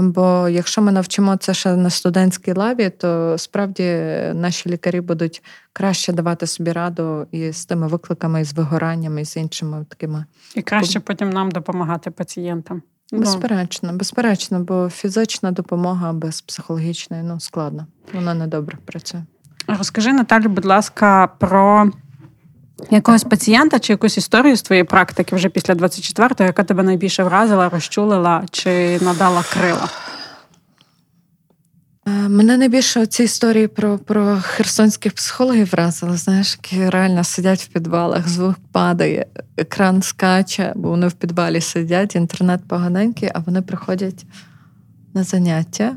Бо 0.00 0.48
якщо 0.48 0.82
ми 0.82 0.92
навчимо 0.92 1.36
це 1.36 1.54
ще 1.54 1.76
на 1.76 1.90
студентській 1.90 2.52
лаві, 2.52 2.90
то 2.90 3.38
справді 3.38 3.82
наші 4.34 4.70
лікарі 4.70 5.00
будуть 5.00 5.42
краще 5.72 6.12
давати 6.12 6.46
собі 6.46 6.72
раду 6.72 7.26
і 7.32 7.52
з 7.52 7.66
тими 7.66 7.86
викликами, 7.86 8.40
і 8.40 8.44
з 8.44 8.52
вигораннями, 8.52 9.20
і 9.20 9.24
з 9.24 9.36
іншими 9.36 9.86
такими. 9.88 10.24
І 10.54 10.62
краще 10.62 11.00
потім 11.00 11.30
нам 11.30 11.50
допомагати 11.50 12.10
пацієнтам. 12.10 12.82
Безперечно, 13.12 13.92
безперечно, 13.92 14.60
бо 14.60 14.88
фізична 14.88 15.50
допомога 15.50 16.12
без 16.12 16.40
психологічної 16.40 17.22
ну 17.22 17.40
складно. 17.40 17.86
Вона 18.14 18.34
не 18.34 18.46
добре 18.46 18.78
працює. 18.84 19.22
Розкажи, 19.68 20.12
Наталю, 20.12 20.48
будь 20.48 20.64
ласка, 20.64 21.26
про 21.38 21.90
якогось 22.90 23.24
пацієнта 23.24 23.78
чи 23.78 23.92
якусь 23.92 24.18
історію 24.18 24.56
з 24.56 24.62
твоєї 24.62 24.84
практики 24.84 25.36
вже 25.36 25.48
після 25.48 25.74
24-го, 25.74 26.44
яка 26.44 26.64
тебе 26.64 26.82
найбільше 26.82 27.24
вразила, 27.24 27.68
розчулила 27.68 28.44
чи 28.50 29.00
надала 29.00 29.42
крила? 29.52 29.88
Е, 32.06 32.28
мене 32.28 32.56
найбільше 32.56 33.06
ці 33.06 33.24
історії 33.24 33.68
про 33.68 33.98
про 33.98 34.38
херсонських 34.42 35.12
психологів 35.12 35.70
вразили, 35.72 36.16
знаєш, 36.16 36.58
які 36.62 36.90
реально 36.90 37.24
сидять 37.24 37.62
в 37.62 37.68
підвалах, 37.68 38.28
звук 38.28 38.56
падає, 38.72 39.26
екран 39.56 40.02
скаче, 40.02 40.72
бо 40.76 40.88
вони 40.88 41.08
в 41.08 41.12
підвалі 41.12 41.60
сидять, 41.60 42.16
інтернет 42.16 42.60
поганенький, 42.68 43.30
а 43.34 43.38
вони 43.38 43.62
приходять 43.62 44.26
на 45.14 45.24
заняття. 45.24 45.96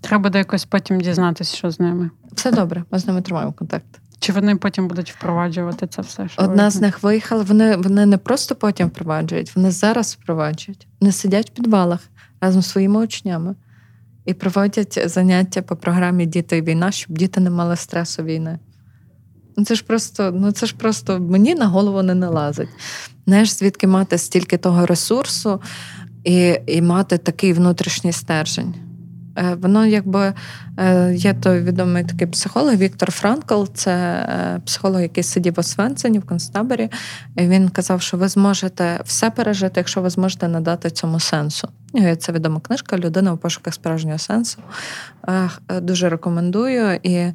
Треба 0.00 0.22
буде 0.22 0.38
якось 0.38 0.64
потім 0.64 1.00
дізнатися, 1.00 1.56
що 1.56 1.70
з 1.70 1.80
ними. 1.80 2.10
Все 2.32 2.52
добре, 2.52 2.84
ми 2.90 2.98
з 2.98 3.06
ними 3.06 3.22
тримаємо 3.22 3.52
контакт. 3.52 4.00
Чи 4.18 4.32
вони 4.32 4.56
потім 4.56 4.88
будуть 4.88 5.12
впроваджувати 5.12 5.86
це 5.86 6.02
все? 6.02 6.28
Що 6.28 6.42
Одна 6.42 6.70
з 6.70 6.80
них 6.80 7.02
виїхала. 7.02 7.42
Вони 7.42 7.76
вони 7.76 8.06
не 8.06 8.18
просто 8.18 8.54
потім 8.54 8.88
впроваджують, 8.88 9.56
вони 9.56 9.70
зараз 9.70 10.18
впроваджують. 10.22 10.86
Вони 11.00 11.12
сидять 11.12 11.50
в 11.50 11.52
підвалах 11.52 12.00
разом 12.40 12.62
з 12.62 12.66
своїми 12.66 13.00
учнями 13.00 13.54
і 14.26 14.34
проводять 14.34 15.02
заняття 15.04 15.62
по 15.62 15.76
програмі 15.76 16.26
Діти 16.26 16.56
і 16.56 16.62
війна, 16.62 16.92
щоб 16.92 17.18
діти 17.18 17.40
не 17.40 17.50
мали 17.50 17.76
стресу 17.76 18.22
війни. 18.22 18.58
Ну, 19.56 19.64
це 19.64 19.74
ж 19.74 19.84
просто, 19.84 20.32
ну 20.34 20.52
це 20.52 20.66
ж 20.66 20.76
просто 20.76 21.20
мені 21.20 21.54
на 21.54 21.66
голову 21.66 22.02
не 22.02 22.14
налазить. 22.14 22.68
Знаєш, 23.26 23.50
звідки 23.50 23.86
мати 23.86 24.18
стільки 24.18 24.58
того 24.58 24.86
ресурсу 24.86 25.60
і, 26.24 26.54
і 26.66 26.82
мати 26.82 27.18
такий 27.18 27.52
внутрішній 27.52 28.12
стержень. 28.12 28.74
Е, 29.38 29.56
воно 29.62 29.86
якби 29.86 30.34
е, 30.78 31.14
є 31.14 31.34
той 31.34 31.62
відомий 31.62 32.04
такий 32.04 32.26
психолог 32.26 32.74
Віктор 32.74 33.10
Франкл, 33.10 33.64
це 33.74 33.92
е, 33.92 34.60
психолог, 34.66 35.00
який 35.00 35.24
сидів 35.24 35.54
в 35.54 35.60
Освенцині 35.60 36.18
в 36.18 36.26
концтаборі. 36.26 36.90
І 37.36 37.48
Він 37.48 37.68
казав, 37.68 38.02
що 38.02 38.16
ви 38.16 38.28
зможете 38.28 39.00
все 39.04 39.30
пережити, 39.30 39.72
якщо 39.76 40.00
ви 40.00 40.10
зможете 40.10 40.48
надати 40.48 40.90
цьому 40.90 41.20
сенсу. 41.20 41.68
Це 42.18 42.32
відома 42.32 42.60
книжка 42.60 42.98
Людина 42.98 43.32
у 43.32 43.36
пошуках 43.36 43.74
справжнього 43.74 44.18
сенсу. 44.18 44.58
Дуже 45.82 46.08
рекомендую. 46.08 47.00
І 47.02 47.32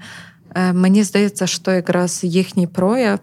мені 0.74 1.04
здається, 1.04 1.48
що 1.48 1.72
якраз 1.72 2.24
їхній 2.24 2.68
прояв. 2.68 3.20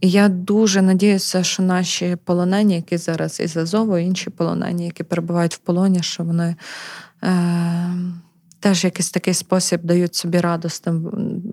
І 0.00 0.10
я 0.10 0.28
дуже 0.28 0.82
надіюся, 0.82 1.42
що 1.42 1.62
наші 1.62 2.16
полонені, 2.24 2.74
які 2.74 2.96
зараз 2.96 3.40
із 3.40 3.56
Азову, 3.56 3.98
інші 3.98 4.30
полонені, 4.30 4.84
які 4.84 5.02
перебувають 5.02 5.54
в 5.54 5.58
полоні, 5.58 6.02
що 6.02 6.24
вони 6.24 6.56
е, 7.24 7.36
теж 8.60 8.84
якийсь 8.84 9.10
такий 9.10 9.34
спосіб 9.34 9.80
дають 9.84 10.14
собі 10.14 10.40
раду 10.40 10.68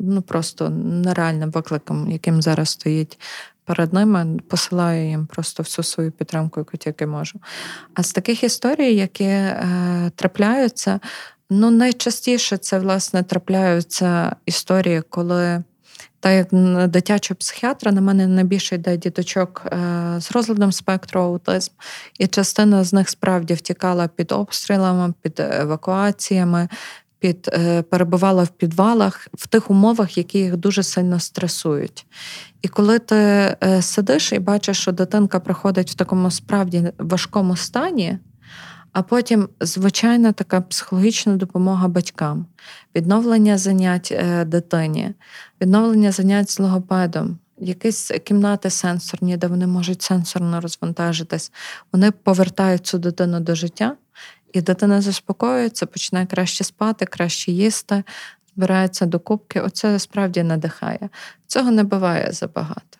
ну 0.02 0.22
просто 0.22 0.70
нереальним 0.70 1.52
викликом, 1.52 2.12
яким 2.12 2.42
зараз 2.42 2.70
стоїть 2.70 3.20
перед 3.68 3.94
ними. 3.94 4.40
Посилаю 4.50 5.10
їм 5.10 5.26
просто 5.26 5.64
всю 5.64 5.84
свою 5.84 6.12
підтримку, 6.12 6.60
яку 6.60 6.78
тільки 6.78 7.08
можу. 7.08 7.40
А 7.94 8.04
з 8.04 8.12
таких 8.12 8.44
історій, 8.44 8.96
які 8.96 9.24
е, 9.24 10.12
трапляються, 10.16 11.00
ну 11.50 11.72
найчастіше 11.72 12.58
це 12.58 12.80
власне 12.80 13.24
трапляються 13.24 14.36
історії, 14.46 15.02
коли. 15.10 15.64
Та 16.20 16.32
як 16.32 16.48
дитячого 16.90 17.38
психіатра 17.38 17.92
на 17.92 18.02
мене 18.02 18.28
найбільше 18.28 18.76
йде 18.76 18.98
діточок 18.98 19.64
е, 19.66 20.16
з 20.20 20.32
розладом 20.32 20.72
спектру 20.72 21.22
аутизм, 21.22 21.72
і 22.20 22.28
частина 22.28 22.84
з 22.84 22.94
них 22.94 23.10
справді 23.10 23.54
втікала 23.54 24.08
під 24.08 24.32
обстрілами, 24.32 25.14
під 25.22 25.40
евакуаціями, 25.40 26.70
під 27.20 27.50
е, 27.54 27.82
перебувала 27.82 28.44
в 28.44 28.48
підвалах 28.48 29.28
в 29.34 29.48
тих 29.48 29.72
умовах, 29.72 30.18
які 30.18 30.38
їх 30.40 30.58
дуже 30.58 30.84
сильно 30.84 31.20
стресують. 31.20 32.06
І 32.62 32.68
коли 32.68 33.00
ти 33.00 33.16
е, 33.16 33.82
сидиш 33.82 34.34
і 34.34 34.40
бачиш, 34.40 34.78
що 34.78 34.92
дитинка 34.92 35.40
приходить 35.40 35.92
в 35.92 35.96
такому 35.96 36.32
справді 36.32 36.92
важкому 36.98 37.56
стані. 37.56 38.20
А 38.92 39.02
потім 39.02 39.50
звичайна 39.62 40.32
така 40.32 40.62
психологічна 40.62 41.36
допомога 41.36 41.88
батькам, 41.88 42.46
відновлення 42.96 43.58
занять 43.58 44.10
е, 44.12 44.46
дитині, 44.46 45.14
відновлення 45.62 46.12
занять 46.12 46.50
з 46.50 46.60
логопедом, 46.60 47.38
якісь 47.58 48.12
кімнати 48.24 48.70
сенсорні, 48.70 49.38
де 49.38 49.48
вони 49.48 49.68
можуть 49.68 50.02
сенсорно 50.02 50.62
розвантажитись. 50.62 51.52
Вони 51.94 52.12
повертають 52.12 52.86
цю 52.86 52.98
дитину 52.98 53.40
до 53.40 53.56
життя, 53.56 53.96
і 54.54 54.62
дитина 54.62 55.02
заспокоюється, 55.02 55.86
починає 55.86 56.26
краще 56.26 56.64
спати, 56.64 57.06
краще 57.06 57.52
їсти, 57.52 58.04
збирається 58.56 59.06
до 59.06 59.20
кубки. 59.20 59.62
Оце 59.62 60.00
справді 60.00 60.44
надихає. 60.44 61.10
Цього 61.48 61.72
не 61.72 61.84
буває 61.84 62.32
забагато. 62.32 62.98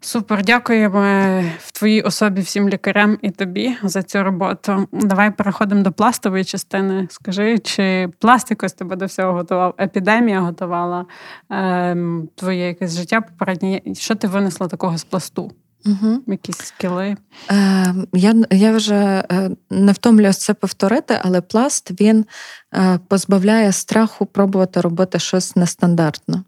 Супер, 0.00 0.44
дякуємо 0.44 1.42
в 1.58 1.72
твоїй 1.72 2.02
особі 2.02 2.40
всім 2.40 2.68
лікарям 2.68 3.18
і 3.22 3.30
тобі 3.30 3.76
за 3.82 4.02
цю 4.02 4.22
роботу. 4.22 4.88
Давай 4.92 5.30
переходимо 5.30 5.82
до 5.82 5.92
пластової 5.92 6.44
частини. 6.44 7.06
Скажи, 7.10 7.58
чи 7.58 8.08
пластик 8.18 8.62
ось 8.62 8.72
тебе 8.72 8.96
до 8.96 9.06
всього 9.06 9.32
готував? 9.32 9.74
Епідемія 9.80 10.40
готувала 10.40 11.06
ем, 11.50 12.28
твоє 12.34 12.66
якесь 12.66 12.96
життя 12.96 13.20
попереднє. 13.20 13.80
Що 13.94 14.14
ти 14.14 14.28
винесла 14.28 14.68
такого 14.68 14.98
з 14.98 15.04
пласту? 15.04 15.52
Угу. 15.86 16.22
Якісь 16.26 16.58
скіли? 16.58 17.16
Е, 17.50 17.94
Я 18.12 18.34
я 18.50 18.72
вже 18.72 19.24
е, 19.32 19.50
не 19.70 19.92
втомлююсь 19.92 20.38
це 20.38 20.54
повторити, 20.54 21.18
але 21.22 21.40
пласт 21.40 22.00
він 22.00 22.24
е, 22.74 22.98
позбавляє 23.08 23.72
страху 23.72 24.26
пробувати 24.26 24.80
робити 24.80 25.18
щось 25.18 25.56
нестандартно. 25.56 26.44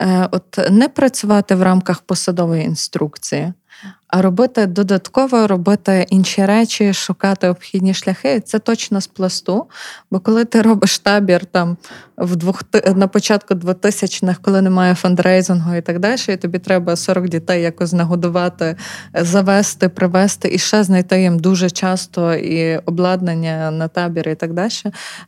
Е, 0.00 0.28
от 0.30 0.70
не 0.70 0.88
працювати 0.88 1.54
в 1.54 1.62
рамках 1.62 2.00
посадової 2.00 2.64
інструкції, 2.64 3.52
а 4.08 4.22
робити 4.22 4.66
додатково, 4.66 5.46
робити 5.46 6.06
інші 6.10 6.46
речі, 6.46 6.94
шукати 6.94 7.48
обхідні 7.48 7.94
шляхи. 7.94 8.40
Це 8.40 8.58
точно 8.58 9.00
з 9.00 9.06
пласту. 9.06 9.66
Бо 10.10 10.20
коли 10.20 10.44
ти 10.44 10.62
робиш 10.62 10.98
табір 10.98 11.44
там 11.44 11.76
в 12.20 12.36
двох 12.36 12.62
на 12.94 13.08
початку 13.08 13.54
2000-х, 13.54 14.38
коли 14.42 14.62
немає 14.62 14.94
фандрейзингу 14.94 15.74
і 15.74 15.80
так 15.80 15.98
далі, 15.98 16.20
і 16.28 16.36
тобі 16.36 16.58
треба 16.58 16.96
40 16.96 17.28
дітей 17.28 17.62
якось 17.62 17.92
нагодувати, 17.92 18.76
завести, 19.14 19.88
привезти 19.88 20.48
і 20.52 20.58
ще 20.58 20.84
знайти 20.84 21.22
їм 21.22 21.38
дуже 21.38 21.70
часто 21.70 22.34
і 22.34 22.76
обладнання 22.76 23.70
на 23.70 23.88
табір, 23.88 24.28
і 24.28 24.34
так 24.34 24.52
далі. 24.52 24.70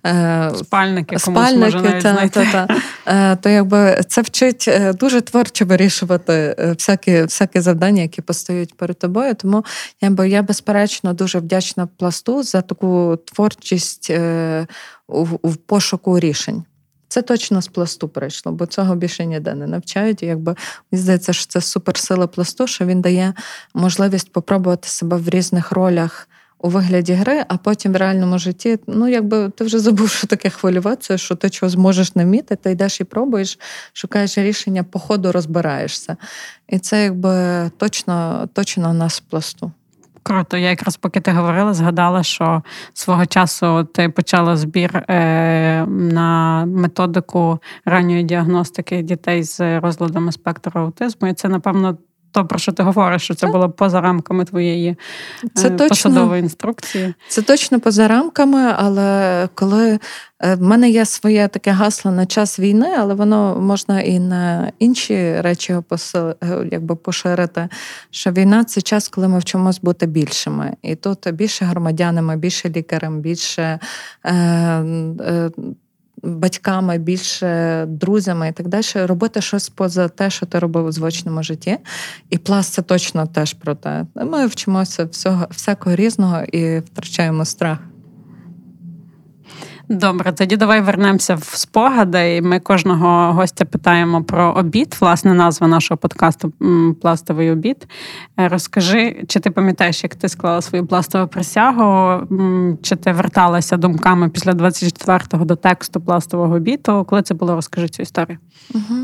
Е, 0.06 0.50
спальники, 0.56 1.18
Спальники, 1.18 1.58
може 1.58 1.80
навіть 1.80 2.02
та. 2.02 2.28
Та, 2.28 2.66
та. 2.66 2.76
Е, 3.06 3.36
то 3.36 3.48
якби 3.48 4.00
це 4.08 4.22
вчить 4.22 4.64
е, 4.68 4.92
дуже 4.92 5.20
творчо 5.20 5.64
вирішувати 5.64 6.56
всякі, 6.58 7.22
всякі 7.22 7.60
завдання, 7.60 8.02
які 8.02 8.22
постають 8.22 8.76
перед 8.76 8.98
тобою. 8.98 9.34
Тому 9.34 9.64
я 10.00 10.24
я 10.24 10.42
безперечно 10.42 11.12
дуже 11.12 11.38
вдячна 11.38 11.86
пласту 11.86 12.42
за 12.42 12.62
таку 12.62 13.18
творчість 13.24 14.10
е, 14.10 14.66
у 15.42 15.50
пошуку 15.66 16.18
рішень. 16.18 16.64
Це 17.12 17.22
точно 17.22 17.62
з 17.62 17.68
пласту 17.68 18.08
прийшло, 18.08 18.52
бо 18.52 18.66
цього 18.66 18.94
більше 18.94 19.26
ніде 19.26 19.54
не 19.54 19.66
навчають. 19.66 20.22
І 20.22 20.26
якби 20.26 20.54
мені 20.92 21.02
здається, 21.02 21.32
що 21.32 21.46
це 21.46 21.60
суперсила 21.60 22.26
пласту, 22.26 22.66
що 22.66 22.86
він 22.86 23.00
дає 23.00 23.34
можливість 23.74 24.32
попробувати 24.32 24.88
себе 24.88 25.16
в 25.16 25.28
різних 25.28 25.72
ролях 25.72 26.28
у 26.58 26.68
вигляді 26.68 27.12
гри, 27.12 27.44
а 27.48 27.56
потім 27.56 27.92
в 27.92 27.96
реальному 27.96 28.38
житті, 28.38 28.78
ну 28.86 29.08
якби 29.08 29.50
ти 29.50 29.64
вже 29.64 29.78
забув, 29.78 30.10
що 30.10 30.26
таке 30.26 30.50
хвилюватися, 30.50 31.18
що 31.18 31.34
ти 31.34 31.50
чого 31.50 31.70
зможеш 31.70 32.14
не 32.14 32.24
вміти, 32.24 32.56
ти 32.56 32.70
йдеш 32.70 33.00
і 33.00 33.04
пробуєш, 33.04 33.58
шукаєш 33.92 34.38
рішення, 34.38 34.84
по 34.84 34.98
ходу 34.98 35.32
розбираєшся. 35.32 36.16
І 36.68 36.78
це 36.78 37.04
якби 37.04 37.70
точно 37.76 38.48
точно 38.52 38.92
нас 38.92 39.20
пласту. 39.20 39.72
Круто, 40.22 40.56
я 40.56 40.70
якраз 40.70 40.96
поки 40.96 41.20
ти 41.20 41.30
говорила, 41.30 41.74
згадала, 41.74 42.22
що 42.22 42.62
свого 42.92 43.26
часу 43.26 43.84
ти 43.84 44.08
почала 44.08 44.56
збір 44.56 44.96
е, 44.96 45.86
на 45.86 46.64
методику 46.66 47.58
ранньої 47.84 48.22
діагностики 48.22 49.02
дітей 49.02 49.42
з 49.42 49.80
розладами 49.80 50.32
спектру 50.32 50.80
аутизму. 50.80 51.28
І 51.28 51.34
це, 51.34 51.48
напевно, 51.48 51.98
то, 52.32 52.46
про 52.46 52.58
що 52.58 52.72
ти 52.72 52.82
говориш, 52.82 53.22
що 53.22 53.34
це 53.34 53.46
було 53.46 53.70
поза 53.70 54.00
рамками 54.00 54.44
твоєї 54.44 54.96
це 55.54 55.70
точно, 55.70 55.88
посадової 55.88 56.42
інструкції. 56.42 57.14
Це 57.28 57.42
точно 57.42 57.80
поза 57.80 58.08
рамками, 58.08 58.74
але 58.76 59.48
коли 59.54 59.98
в 60.42 60.62
мене 60.62 60.90
є 60.90 61.06
своє 61.06 61.48
таке 61.48 61.70
гасло 61.70 62.10
на 62.10 62.26
час 62.26 62.58
війни, 62.58 62.94
але 62.98 63.14
воно 63.14 63.60
можна 63.60 64.00
і 64.00 64.18
на 64.18 64.72
інші 64.78 65.40
речі 65.40 65.76
якби 66.72 66.96
поширити. 66.96 67.68
Що 68.10 68.32
війна 68.32 68.64
це 68.64 68.80
час, 68.80 69.08
коли 69.08 69.28
ми 69.28 69.38
вчимось 69.38 69.80
бути 69.80 70.06
більшими. 70.06 70.76
І 70.82 70.94
тут 70.94 71.32
більше 71.32 71.64
громадянами, 71.64 72.36
більше 72.36 72.70
лікарем, 72.70 73.20
більше. 73.20 73.78
Е, 74.24 74.34
е, 74.34 75.50
батьками, 76.22 76.98
більше 76.98 77.84
друзями 77.88 78.48
і 78.48 78.52
так 78.52 78.68
далі, 78.68 78.84
робити 78.94 79.40
щось 79.40 79.68
поза 79.68 80.08
те, 80.08 80.30
що 80.30 80.46
ти 80.46 80.58
робив 80.58 80.86
у 80.86 80.92
звичному 80.92 81.42
житті. 81.42 81.78
І 82.30 82.38
пласт 82.38 82.72
це 82.72 82.82
точно 82.82 83.26
теж 83.26 83.52
про 83.54 83.74
те. 83.74 84.06
Ми 84.14 84.46
вчимося 84.46 85.04
всього, 85.04 85.46
всякого 85.50 85.96
різного 85.96 86.42
і 86.42 86.78
втрачаємо 86.78 87.44
страх. 87.44 87.78
Добре, 89.88 90.32
тоді 90.32 90.56
давай 90.56 90.80
вернемося 90.80 91.34
в 91.34 91.44
спогади. 91.44 92.36
І 92.36 92.42
Ми 92.42 92.60
кожного 92.60 93.32
гостя 93.32 93.64
питаємо 93.64 94.22
про 94.22 94.52
обід. 94.52 94.96
Власне, 95.00 95.34
назва 95.34 95.68
нашого 95.68 95.98
подкасту 95.98 96.52
Пластовий 97.02 97.50
обід. 97.50 97.86
Е, 98.40 98.48
розкажи, 98.48 99.24
чи 99.28 99.40
ти 99.40 99.50
пам'ятаєш, 99.50 100.02
як 100.02 100.14
ти 100.14 100.28
склала 100.28 100.62
свою 100.62 100.86
пластову 100.86 101.28
присягу? 101.28 102.20
Чи 102.82 102.96
ти 102.96 103.12
верталася 103.12 103.76
думками 103.76 104.28
після 104.28 104.52
24-го 104.52 105.44
до 105.44 105.56
тексту 105.56 106.00
пластового 106.00 106.54
обіду? 106.54 107.06
Коли 107.08 107.22
це 107.22 107.34
було, 107.34 107.54
розкажи 107.54 107.88
цю 107.88 108.02
історію. 108.02 108.38
Угу. 108.74 108.94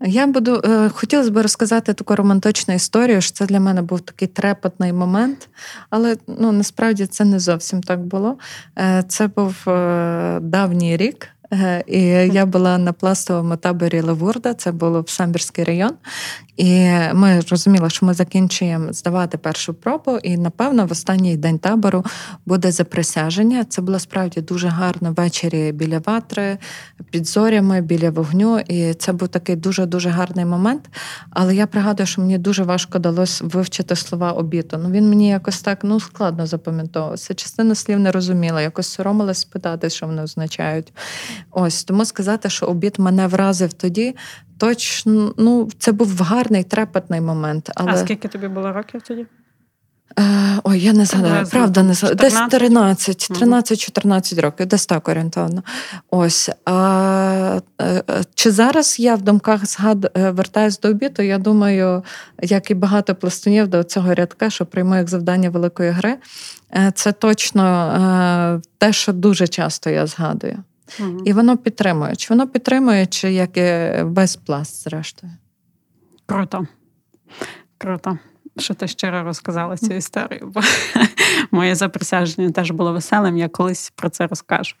Я 0.00 0.26
буду 0.26 0.62
е, 0.64 0.88
хотілося 0.88 1.30
б 1.30 1.42
розказати 1.42 1.94
таку 1.94 2.16
романтичну 2.16 2.74
історію, 2.74 3.20
що 3.20 3.32
це 3.32 3.46
для 3.46 3.60
мене 3.60 3.82
був 3.82 4.00
такий 4.00 4.28
трепетний 4.28 4.92
момент, 4.92 5.48
але 5.90 6.16
ну 6.26 6.52
насправді 6.52 7.06
це 7.06 7.24
не 7.24 7.38
зовсім 7.38 7.82
так 7.82 8.00
було. 8.00 8.38
Е, 8.78 9.04
це 9.08 9.26
був 9.26 9.68
е, 9.68 10.38
давній 10.40 10.96
рік. 10.96 11.28
І 11.86 12.00
я 12.32 12.46
була 12.46 12.78
на 12.78 12.92
пластовому 12.92 13.56
таборі 13.56 14.00
Лавурда, 14.00 14.54
це 14.54 14.72
було 14.72 15.00
в 15.00 15.08
Самбірський 15.08 15.64
район. 15.64 15.92
І 16.56 16.90
ми 17.14 17.40
розуміли, 17.50 17.90
що 17.90 18.06
ми 18.06 18.14
закінчуємо 18.14 18.92
здавати 18.92 19.38
першу 19.38 19.74
пробу, 19.74 20.18
і 20.22 20.36
напевно 20.36 20.86
в 20.86 20.92
останній 20.92 21.36
день 21.36 21.58
табору 21.58 22.04
буде 22.46 22.72
заприсяження. 22.72 23.64
Це 23.64 23.82
було 23.82 23.98
справді 23.98 24.40
дуже 24.40 24.68
гарно 24.68 25.12
ввечері 25.12 25.72
біля 25.72 25.98
ватри, 25.98 26.58
під 27.10 27.26
зорями, 27.26 27.80
біля 27.80 28.10
вогню. 28.10 28.58
І 28.58 28.94
це 28.94 29.12
був 29.12 29.28
такий 29.28 29.56
дуже 29.56 29.86
дуже 29.86 30.08
гарний 30.08 30.44
момент. 30.44 30.90
Але 31.30 31.54
я 31.54 31.66
пригадую, 31.66 32.06
що 32.06 32.20
мені 32.20 32.38
дуже 32.38 32.62
важко 32.62 32.98
далось 32.98 33.42
вивчити 33.42 33.96
слова 33.96 34.32
обіту. 34.32 34.78
Ну 34.82 34.90
він 34.90 35.08
мені 35.08 35.28
якось 35.28 35.60
так 35.60 35.78
ну 35.82 36.00
складно 36.00 36.46
запам'ятовувався. 36.46 37.34
Частину 37.34 37.74
слів 37.74 37.98
не 37.98 38.12
розуміла, 38.12 38.62
якось 38.62 38.86
соромилась 38.86 39.38
спитати, 39.38 39.90
що 39.90 40.06
вони 40.06 40.22
означають. 40.22 40.92
Ось 41.50 41.84
тому 41.84 42.04
сказати, 42.04 42.50
що 42.50 42.66
обід 42.66 42.94
мене 42.98 43.26
вразив 43.26 43.72
тоді 43.72 44.16
точно 44.58 45.34
ну, 45.36 45.68
це 45.78 45.92
був 45.92 46.20
гарний 46.22 46.64
трепетний 46.64 47.20
момент. 47.20 47.70
Але... 47.74 47.92
А 47.92 47.96
скільки 47.96 48.28
тобі 48.28 48.48
було 48.48 48.72
років 48.72 49.02
тоді? 49.02 49.26
Е, 50.18 50.60
ой, 50.64 50.80
я 50.80 50.92
не 50.92 51.04
згадаю, 51.04 51.46
правда, 51.46 51.82
не 51.82 51.94
згадаю. 51.94 52.30
Десь 52.30 52.48
13, 52.50 53.30
13-14 53.30 54.40
років, 54.40 54.66
десь 54.66 54.86
так 54.86 55.08
орієнтовно. 55.08 55.62
Ось. 56.10 56.50
А, 56.64 57.60
е, 57.80 58.02
Чи 58.34 58.50
зараз 58.50 59.00
я 59.00 59.14
в 59.14 59.22
думках 59.22 59.66
згад... 59.66 60.10
Е, 60.16 60.30
вертаюсь 60.30 60.80
до 60.80 60.88
обіду? 60.88 61.22
Я 61.22 61.38
думаю, 61.38 62.02
як 62.42 62.70
і 62.70 62.74
багато 62.74 63.14
пластунів 63.14 63.68
до 63.68 63.84
цього 63.84 64.14
рядка, 64.14 64.50
що 64.50 64.66
прийму 64.66 64.96
як 64.96 65.08
завдання 65.08 65.50
великої 65.50 65.90
гри, 65.90 66.16
це 66.94 67.12
точно 67.12 68.62
те, 68.78 68.92
що 68.92 69.12
дуже 69.12 69.48
часто 69.48 69.90
я 69.90 70.06
згадую. 70.06 70.58
Угу. 71.00 71.22
І 71.24 71.32
воно 71.32 71.56
підтримує. 71.56 72.16
Чи 72.16 72.26
воно 72.30 72.48
підтримує, 72.48 73.06
чи 73.06 73.32
як 73.32 73.56
і 73.56 74.02
весь 74.02 74.36
пласт, 74.36 74.84
зрештою. 74.84 75.32
Круто. 76.26 76.66
Круто. 77.78 78.18
Що 78.58 78.74
ти 78.74 78.88
щиро 78.88 79.22
розказала 79.22 79.76
цю 79.76 79.94
історію, 79.94 80.52
бо 80.54 80.60
моє 81.50 81.74
заприсяження 81.74 82.50
теж 82.50 82.70
було 82.70 82.92
веселим, 82.92 83.36
я 83.36 83.48
колись 83.48 83.92
про 83.96 84.10
це 84.10 84.26
розкажу. 84.26 84.74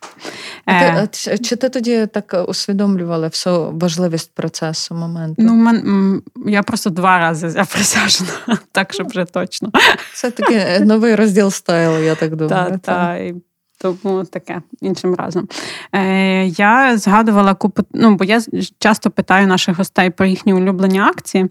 Ти, 0.66 0.72
е, 0.72 1.38
Чи 1.38 1.56
ти 1.56 1.68
тоді 1.68 2.06
так 2.06 2.44
усвідомлювала 2.48 3.28
всю 3.28 3.70
важливість 3.72 4.34
процесу 4.34 4.94
моменту? 4.94 5.42
Ну, 5.42 5.54
мен, 5.54 6.22
я 6.46 6.62
просто 6.62 6.90
два 6.90 7.18
рази 7.18 7.50
заприсяжена, 7.50 8.58
так 8.72 8.94
щоб 8.94 9.08
вже 9.08 9.24
точно. 9.24 9.72
Це 10.14 10.30
такий 10.30 10.80
новий 10.80 11.14
розділ 11.14 11.50
стайлу, 11.50 11.98
я 11.98 12.14
так 12.14 12.36
думаю. 12.36 12.70
Так, 12.70 12.80
так. 12.80 13.34
Тому 13.80 14.24
таке 14.24 14.62
іншим 14.80 15.14
разом. 15.14 15.48
Е, 15.92 16.46
Я 16.46 16.98
згадувала 16.98 17.54
купу, 17.54 17.82
ну 17.92 18.14
бо 18.14 18.24
я 18.24 18.40
часто 18.78 19.10
питаю 19.10 19.46
наших 19.46 19.78
гостей 19.78 20.10
про 20.10 20.26
їхні 20.26 20.52
улюблені 20.52 21.00
акції, 21.00 21.48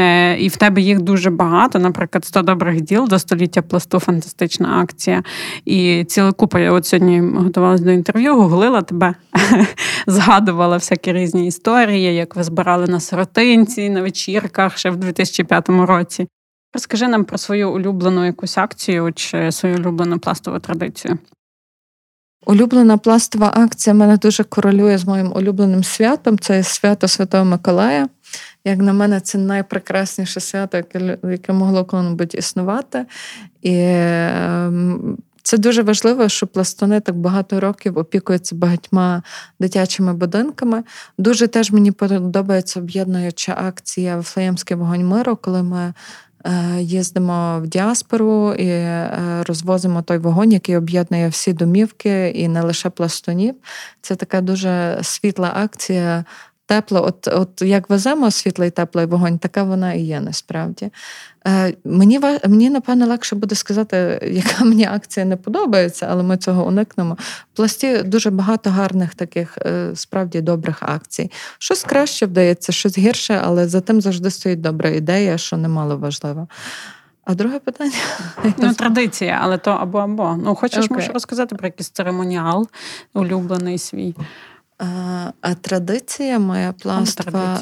Е, 0.00 0.38
і 0.38 0.48
в 0.48 0.56
тебе 0.56 0.80
їх 0.80 1.00
дуже 1.00 1.30
багато. 1.30 1.78
Наприклад, 1.78 2.24
100 2.24 2.42
добрих 2.42 2.80
діл 2.80 3.08
до 3.08 3.18
століття 3.18 3.62
пласту 3.62 3.98
фантастична 3.98 4.80
акція. 4.80 5.22
І 5.64 6.04
ціла 6.04 6.32
купа. 6.32 6.60
Я 6.60 6.72
от 6.72 6.86
сьогодні 6.86 7.20
готувалася 7.20 7.84
до 7.84 7.90
інтерв'ю, 7.90 8.36
гуглила 8.36 8.82
тебе, 8.82 9.14
згадувала 10.06 10.76
всякі 10.76 11.12
різні 11.12 11.46
історії, 11.46 12.14
як 12.14 12.36
ви 12.36 12.42
збирали 12.42 12.86
на 12.86 13.00
сиротинці, 13.00 13.90
на 13.90 14.02
вечірках 14.02 14.78
ще 14.78 14.90
в 14.90 14.96
2005 14.96 15.68
році. 15.68 16.26
Розкажи 16.74 17.08
нам 17.08 17.24
про 17.24 17.38
свою 17.38 17.70
улюблену 17.70 18.24
якусь 18.24 18.58
акцію 18.58 19.12
чи 19.12 19.52
свою 19.52 19.76
улюблену 19.76 20.18
пластову 20.18 20.58
традицію. 20.58 21.18
Улюблена 22.48 22.96
пластова 22.96 23.52
акція 23.56 23.94
мене 23.94 24.16
дуже 24.16 24.44
королює 24.44 24.98
з 24.98 25.04
моїм 25.04 25.32
улюбленим 25.36 25.84
святом. 25.84 26.38
Це 26.38 26.62
свято 26.62 27.08
Святого 27.08 27.44
Миколая. 27.44 28.08
Як 28.64 28.78
на 28.78 28.92
мене, 28.92 29.20
це 29.20 29.38
найпрекрасніше 29.38 30.40
свято, 30.40 30.82
яке 31.30 31.52
могло 31.52 31.84
коли-небудь 31.84 32.34
існувати. 32.34 33.06
І 33.62 33.74
ем, 33.74 35.18
це 35.42 35.58
дуже 35.58 35.82
важливо, 35.82 36.28
що 36.28 36.46
пластуни 36.46 37.00
так 37.00 37.16
багато 37.16 37.60
років 37.60 37.98
опікуються 37.98 38.56
багатьма 38.56 39.22
дитячими 39.60 40.14
будинками. 40.14 40.82
Дуже 41.18 41.46
теж 41.46 41.70
мені 41.70 41.92
подобається 41.92 42.80
об'єднуюча 42.80 43.56
акція 43.66 44.22
Флеємський 44.22 44.76
вогонь 44.76 45.06
миру, 45.06 45.36
коли 45.36 45.62
ми 45.62 45.94
їздимо 46.80 47.60
в 47.60 47.66
діаспору 47.66 48.52
і 48.52 48.66
е, 48.66 49.42
розвозимо 49.46 50.02
той 50.02 50.18
вогонь, 50.18 50.52
який 50.52 50.76
об'єднує 50.76 51.28
всі 51.28 51.52
домівки 51.52 52.28
і 52.28 52.48
не 52.48 52.62
лише 52.62 52.90
пластунів. 52.90 53.54
Це 54.00 54.14
така 54.14 54.40
дуже 54.40 54.98
світла 55.02 55.52
акція 55.56 56.24
тепло, 56.66 57.04
от 57.04 57.28
от 57.28 57.62
як 57.62 57.90
веземо 57.90 58.30
світлий 58.30 58.70
теплий 58.70 59.06
вогонь, 59.06 59.38
така 59.38 59.62
вона 59.62 59.92
і 59.92 60.00
є 60.00 60.20
насправді. 60.20 60.90
Е, 61.46 61.74
Мені 61.84 62.20
мені 62.48 62.70
напевно 62.70 63.06
легше 63.06 63.36
буде 63.36 63.54
сказати, 63.54 64.20
яка 64.32 64.64
мені 64.64 64.86
акція 64.86 65.26
не 65.26 65.36
подобається, 65.36 66.06
але 66.10 66.22
ми 66.22 66.36
цього 66.36 66.66
уникнемо. 66.66 67.16
В 67.52 67.56
пласті 67.56 68.02
дуже 68.02 68.30
багато 68.30 68.70
гарних 68.70 69.14
таких 69.14 69.58
е, 69.58 69.90
справді 69.94 70.40
добрих 70.40 70.82
акцій. 70.82 71.30
Щось 71.58 71.82
краще 71.82 72.26
вдається, 72.26 72.72
щось 72.72 72.98
гірше, 72.98 73.40
але 73.44 73.68
за 73.68 73.80
тим 73.80 74.00
завжди 74.00 74.30
стоїть 74.30 74.60
добра 74.60 74.90
ідея, 74.90 75.38
що 75.38 75.56
немало 75.56 75.96
важливо. 75.96 76.48
А 77.24 77.34
друге 77.34 77.58
питання? 77.58 77.92
Ну, 78.58 78.74
традиція, 78.74 79.38
але 79.42 79.58
то 79.58 79.70
або 79.70 79.98
або. 79.98 80.36
Ну, 80.44 80.54
хочеш, 80.54 80.84
okay. 80.84 80.92
можеш 80.92 81.10
розказати 81.10 81.56
про 81.56 81.66
якийсь 81.66 81.90
церемоніал 81.90 82.68
улюблений 83.14 83.78
свій. 83.78 84.14
А 84.78 85.32
а 85.40 85.54
традиція 85.54 86.38
моя 86.38 86.72
пластва. 86.72 87.60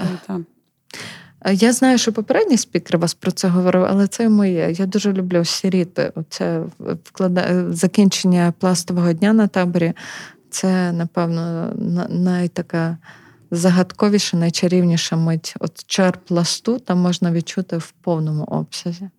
Я 1.53 1.73
знаю, 1.73 1.99
що 1.99 2.13
попередній 2.13 2.57
спікер 2.57 2.99
вас 2.99 3.15
про 3.15 3.33
це 3.33 3.49
говорив, 3.49 3.85
але 3.85 4.07
це 4.07 4.29
моє. 4.29 4.73
Я 4.73 4.87
дуже 4.87 5.13
люблю 5.13 5.45
сіріти. 5.45 6.13
Це 6.29 6.65
вклада... 7.05 7.73
закінчення 7.73 8.53
пластового 8.59 9.13
дня 9.13 9.33
на 9.33 9.47
таборі. 9.47 9.93
Це, 10.51 10.93
напевно, 10.93 11.73
найтака 12.09 12.99
загадковіша, 13.51 14.37
найчарівніша 14.37 15.17
мить. 15.17 15.55
От 15.61 15.85
чар 15.87 16.19
пласту 16.19 16.79
там 16.79 16.99
можна 16.99 17.33
відчути 17.33 17.77
в 17.77 17.91
повному 17.91 18.45
обсязі. 18.45 19.11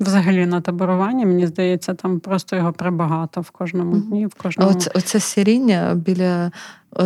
Взагалі 0.00 0.46
на 0.46 0.60
таборуванні, 0.60 1.26
мені 1.26 1.46
здається, 1.46 1.94
там 1.94 2.20
просто 2.20 2.56
його 2.56 2.72
прибагато 2.72 3.40
в 3.40 3.50
кожному 3.50 3.96
дні. 3.96 4.26
в 4.26 4.34
кожному... 4.34 4.70
Оце, 4.70 4.90
оце 4.94 5.20
сіріння 5.20 5.94
біля 5.94 6.50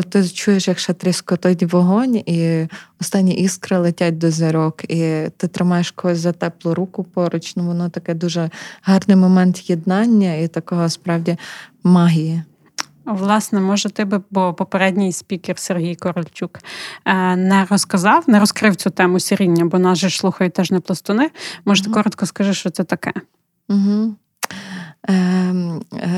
ти 0.09 0.29
чуєш, 0.29 0.69
як 0.69 0.79
ще 0.79 0.93
тріскотить 0.93 1.73
вогонь, 1.73 2.17
і 2.17 2.69
останні 3.01 3.35
іскри 3.35 3.79
летять 3.79 4.19
до 4.19 4.31
зірок, 4.31 4.85
і 4.85 5.29
ти 5.37 5.49
тримаєш 5.49 5.91
когось 5.91 6.19
за 6.19 6.33
теплу 6.33 6.75
руку 6.75 7.05
поруч. 7.05 7.57
Ну 7.57 7.65
воно 7.65 7.89
таке 7.89 8.15
дуже 8.15 8.51
гарний 8.83 9.17
момент 9.17 9.71
єднання 9.71 10.35
і 10.35 10.49
такого 10.49 10.89
справді 10.89 11.37
магії. 11.85 12.43
Власне, 13.07 13.61
може, 13.61 13.91
ти 13.91 14.05
би, 14.05 14.21
бо 14.31 14.55
попередній 14.55 15.13
спікер 15.13 15.59
Сергій 15.59 15.95
Корольчук 15.95 16.59
е, 17.05 17.37
не 17.37 17.65
розказав, 17.65 18.25
не 18.27 18.41
розкрив 18.41 18.77
цю 18.77 18.91
тему 18.91 19.21
сіріння, 19.21 19.65
бо 19.65 19.79
нас 19.79 19.99
же 19.99 20.09
ж 20.09 20.19
слухають 20.19 20.53
теж 20.53 20.71
не 20.71 20.81
пластуни. 20.81 21.31
Може, 21.65 21.85
ти 21.85 21.91
коротко 21.91 22.27
скажи, 22.27 22.55
що 22.55 22.71
це 22.71 22.85
таке? 22.85 23.13
Угу. 23.69 24.15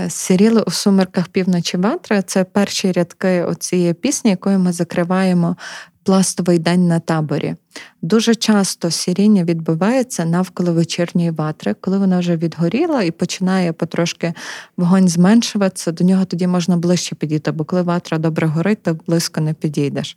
Сіріли 0.08 0.62
у 0.62 0.70
сумерках 0.70 1.28
півночі 1.28 1.76
ватра 1.76 2.22
це 2.22 2.44
перші 2.44 2.92
рядки 2.92 3.42
оцієї 3.42 3.94
пісні, 3.94 4.30
якою 4.30 4.58
ми 4.58 4.72
закриваємо 4.72 5.56
пластовий 6.02 6.58
день 6.58 6.86
на 6.86 7.00
таборі. 7.00 7.54
Дуже 8.02 8.34
часто 8.34 8.90
сіріння 8.90 9.44
відбувається 9.44 10.24
навколо 10.24 10.72
вечірньої 10.72 11.30
ватри, 11.30 11.74
коли 11.80 11.98
вона 11.98 12.18
вже 12.18 12.36
відгоріла 12.36 13.02
і 13.02 13.10
починає 13.10 13.72
потрошки 13.72 14.34
вогонь 14.76 15.08
зменшуватися, 15.08 15.92
до 15.92 16.04
нього 16.04 16.24
тоді 16.24 16.46
можна 16.46 16.76
ближче 16.76 17.14
підійти, 17.14 17.52
бо 17.52 17.64
коли 17.64 17.82
ватра 17.82 18.18
добре 18.18 18.46
горить, 18.46 18.82
то 18.82 18.98
близько 19.06 19.40
не 19.40 19.54
підійдеш. 19.54 20.16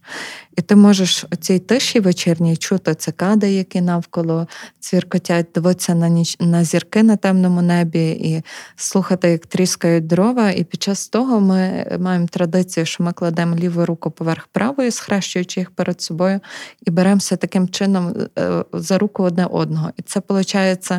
І 0.57 0.61
ти 0.61 0.75
можеш 0.75 1.25
у 1.31 1.35
цій 1.35 1.59
тиші 1.59 1.99
вечірній 1.99 2.57
чути 2.57 2.95
цикади, 2.95 3.51
які 3.51 3.81
навколо 3.81 4.47
цвіркотять, 4.79 5.47
дивитися 5.55 5.95
на 5.95 6.09
ніч 6.09 6.37
на 6.39 6.63
зірки 6.63 7.03
на 7.03 7.15
темному 7.15 7.61
небі 7.61 8.09
і 8.09 8.43
слухати, 8.75 9.29
як 9.29 9.45
тріскають 9.45 10.07
дрова. 10.07 10.51
І 10.51 10.63
під 10.63 10.83
час 10.83 11.07
того 11.07 11.39
ми 11.39 11.85
маємо 11.99 12.27
традицію, 12.27 12.85
що 12.85 13.03
ми 13.03 13.13
кладемо 13.13 13.55
ліву 13.55 13.85
руку 13.85 14.11
поверх 14.11 14.47
правої, 14.47 14.91
схрещуючи 14.91 15.59
їх 15.59 15.71
перед 15.71 16.01
собою, 16.01 16.39
і 16.85 16.91
беремося 16.91 17.35
таким 17.49 17.69
чином 17.69 18.13
е, 18.39 18.63
за 18.73 18.97
руку 18.97 19.23
одне 19.23 19.45
одного. 19.45 19.89
І 19.97 20.01
це 20.01 20.21
виходить 20.29 20.91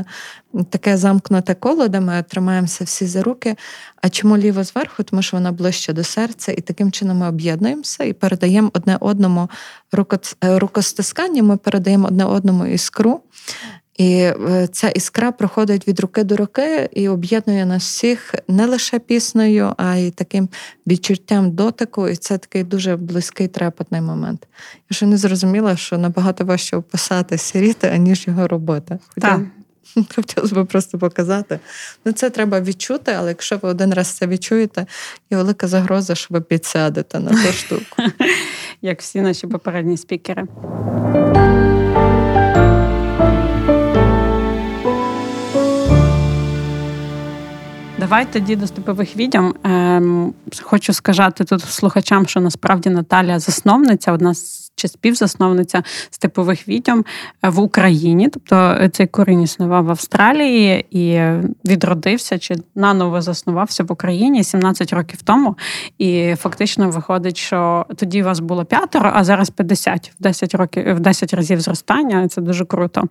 таке 0.70 0.96
замкнуте 0.96 1.54
коло, 1.54 1.88
де 1.88 2.00
ми 2.00 2.24
тримаємося 2.28 2.84
всі 2.84 3.06
за 3.06 3.22
руки. 3.22 3.56
А 4.02 4.08
чому 4.08 4.36
ліво 4.36 4.64
зверху? 4.64 5.02
Тому 5.02 5.22
що 5.22 5.36
вона 5.36 5.52
ближче 5.52 5.92
до 5.92 6.04
серця, 6.04 6.52
і 6.52 6.60
таким 6.60 6.92
чином 6.92 7.18
ми 7.18 7.28
об'єднуємося 7.28 8.04
і 8.04 8.12
передаємо 8.12 8.70
одне 8.74 8.96
одному 9.00 9.48
е, 10.44 10.58
рукостискання, 10.58 11.42
ми 11.42 11.56
передаємо 11.56 12.08
одне 12.08 12.24
одному 12.24 12.66
іскру. 12.66 13.20
І 14.00 14.12
е, 14.12 14.68
ця 14.72 14.88
іскра 14.88 15.32
проходить 15.32 15.88
від 15.88 16.00
руки 16.00 16.24
до 16.24 16.36
руки 16.36 16.88
і 16.92 17.08
об'єднує 17.08 17.66
нас 17.66 17.82
всіх 17.82 18.34
не 18.48 18.66
лише 18.66 18.98
піснею, 18.98 19.74
а 19.76 19.96
й 19.96 20.10
таким 20.10 20.48
відчуттям 20.86 21.50
дотику. 21.50 22.08
І 22.08 22.16
це 22.16 22.38
такий 22.38 22.64
дуже 22.64 22.96
близький 22.96 23.48
трепетний 23.48 24.00
момент. 24.00 24.46
Я 24.90 24.94
ще 24.94 25.06
не 25.06 25.16
зрозуміла, 25.16 25.76
що 25.76 25.98
набагато 25.98 26.44
важче 26.44 26.76
описати 26.76 27.38
сіріти, 27.38 27.88
аніж 27.88 28.26
його 28.26 28.48
робота. 28.48 28.98
Хоча 29.14 29.40
хотілося 30.14 30.54
б 30.54 30.66
просто 30.66 30.98
показати. 30.98 31.60
Ну, 32.04 32.12
Це 32.12 32.30
треба 32.30 32.60
відчути, 32.60 33.12
але 33.12 33.28
якщо 33.28 33.58
ви 33.62 33.68
один 33.68 33.94
раз 33.94 34.08
це 34.08 34.26
відчуєте, 34.26 34.86
є 35.30 35.36
велика 35.36 35.68
загроза, 35.68 36.14
що 36.14 36.26
ви 36.30 36.40
підсядете 36.40 37.20
на 37.20 37.30
ту 37.30 37.52
штуку. 37.52 38.02
Як 38.82 39.00
всі 39.00 39.20
наші 39.20 39.46
попередні 39.46 39.96
спікери. 39.96 40.46
Давай 48.10 48.32
тоді 48.32 48.56
до 48.56 48.66
степових 48.66 49.16
відьом. 49.16 49.54
Ем, 49.64 50.34
хочу 50.62 50.92
сказати 50.92 51.44
тут 51.44 51.60
слухачам, 51.60 52.26
що 52.26 52.40
насправді 52.40 52.90
Наталя 52.90 53.38
засновниця, 53.38 54.12
одна 54.12 54.34
з 54.34 54.69
чи 54.80 54.88
співзасновниця 54.88 55.82
степових 56.10 56.68
відьом 56.68 57.04
в 57.42 57.60
Україні. 57.60 58.28
Тобто 58.28 58.88
цей 58.92 59.06
корінь 59.06 59.42
існував 59.42 59.84
в 59.84 59.90
Австралії 59.90 60.86
і 60.90 61.20
відродився 61.64 62.38
чи 62.38 62.54
наново 62.74 63.22
заснувався 63.22 63.84
в 63.84 63.92
Україні 63.92 64.44
17 64.44 64.92
років 64.92 65.22
тому. 65.22 65.56
І 65.98 66.34
фактично 66.38 66.90
виходить, 66.90 67.36
що 67.36 67.86
тоді 67.96 68.22
вас 68.22 68.40
було 68.40 68.64
п'ятеро, 68.64 69.10
а 69.14 69.24
зараз 69.24 69.50
50 69.50 70.12
в 70.20 70.22
10 70.22 70.54
років 70.54 70.94
в 70.94 71.00
10 71.00 71.34
разів 71.34 71.60
зростання. 71.60 72.28
Це 72.28 72.40
дуже 72.40 72.64
круто. 72.64 73.04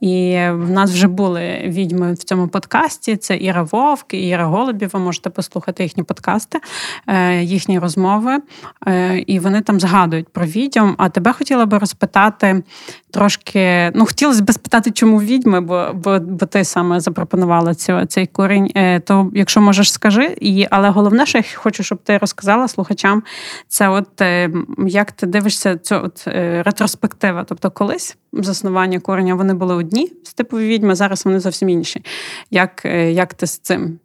І 0.00 0.38
в 0.50 0.70
нас 0.70 0.90
вже 0.90 1.08
були 1.08 1.62
відьми 1.64 2.12
в 2.12 2.16
цьому 2.16 2.48
подкасті. 2.48 3.16
Це 3.16 3.36
Іра 3.36 3.62
Вовк, 3.62 4.14
і 4.14 4.28
Іра 4.28 4.44
Голубів. 4.44 4.90
Ви 4.92 5.00
можете 5.00 5.30
послухати 5.30 5.82
їхні 5.82 6.02
подкасти, 6.02 6.58
е, 7.06 7.42
їхні 7.42 7.78
розмови. 7.78 8.38
Е, 8.86 9.18
і 9.18 9.38
вони 9.38 9.60
там 9.60 9.80
згадують 9.80 10.28
про 10.28 10.46
відьом. 10.46 10.94
А 10.98 11.08
тебе 11.14 11.32
хотіла 11.32 11.66
би 11.66 11.78
розпитати 11.78 12.62
трошки. 13.10 13.92
Ну, 13.94 14.06
хотілося 14.06 14.42
б 14.42 14.52
спитати, 14.52 14.90
чому 14.90 15.20
відьми, 15.20 15.60
бо 15.60 15.90
бо, 15.94 16.18
бо 16.18 16.46
ти 16.46 16.64
саме 16.64 17.00
запропонувала 17.00 17.74
цю, 17.74 18.06
цей 18.06 18.26
корінь. 18.26 18.70
Е, 18.74 19.00
то, 19.00 19.30
якщо 19.34 19.60
можеш, 19.60 19.92
скажи. 19.92 20.36
І, 20.40 20.66
Але 20.70 20.88
головне, 20.88 21.26
що 21.26 21.38
я 21.38 21.44
хочу, 21.54 21.82
щоб 21.82 21.98
ти 21.98 22.18
розказала 22.18 22.68
слухачам, 22.68 23.22
це 23.68 23.88
от 23.88 24.20
е, 24.20 24.50
як 24.86 25.12
ти 25.12 25.26
дивишся 25.26 25.78
цю 25.78 26.00
от 26.04 26.24
е, 26.26 26.62
ретроспектива. 26.62 27.44
Тобто, 27.44 27.70
колись 27.70 28.16
заснування 28.32 29.00
кореня 29.00 29.34
вони 29.34 29.54
були 29.54 29.74
одні 29.74 30.12
степові 30.24 30.68
відьми, 30.68 30.94
зараз 30.94 31.24
вони 31.24 31.40
зовсім 31.40 31.68
інші. 31.68 32.04
Як, 32.50 32.84
Як 33.10 33.34
ти 33.34 33.46
з 33.46 33.58
цим? 33.58 33.98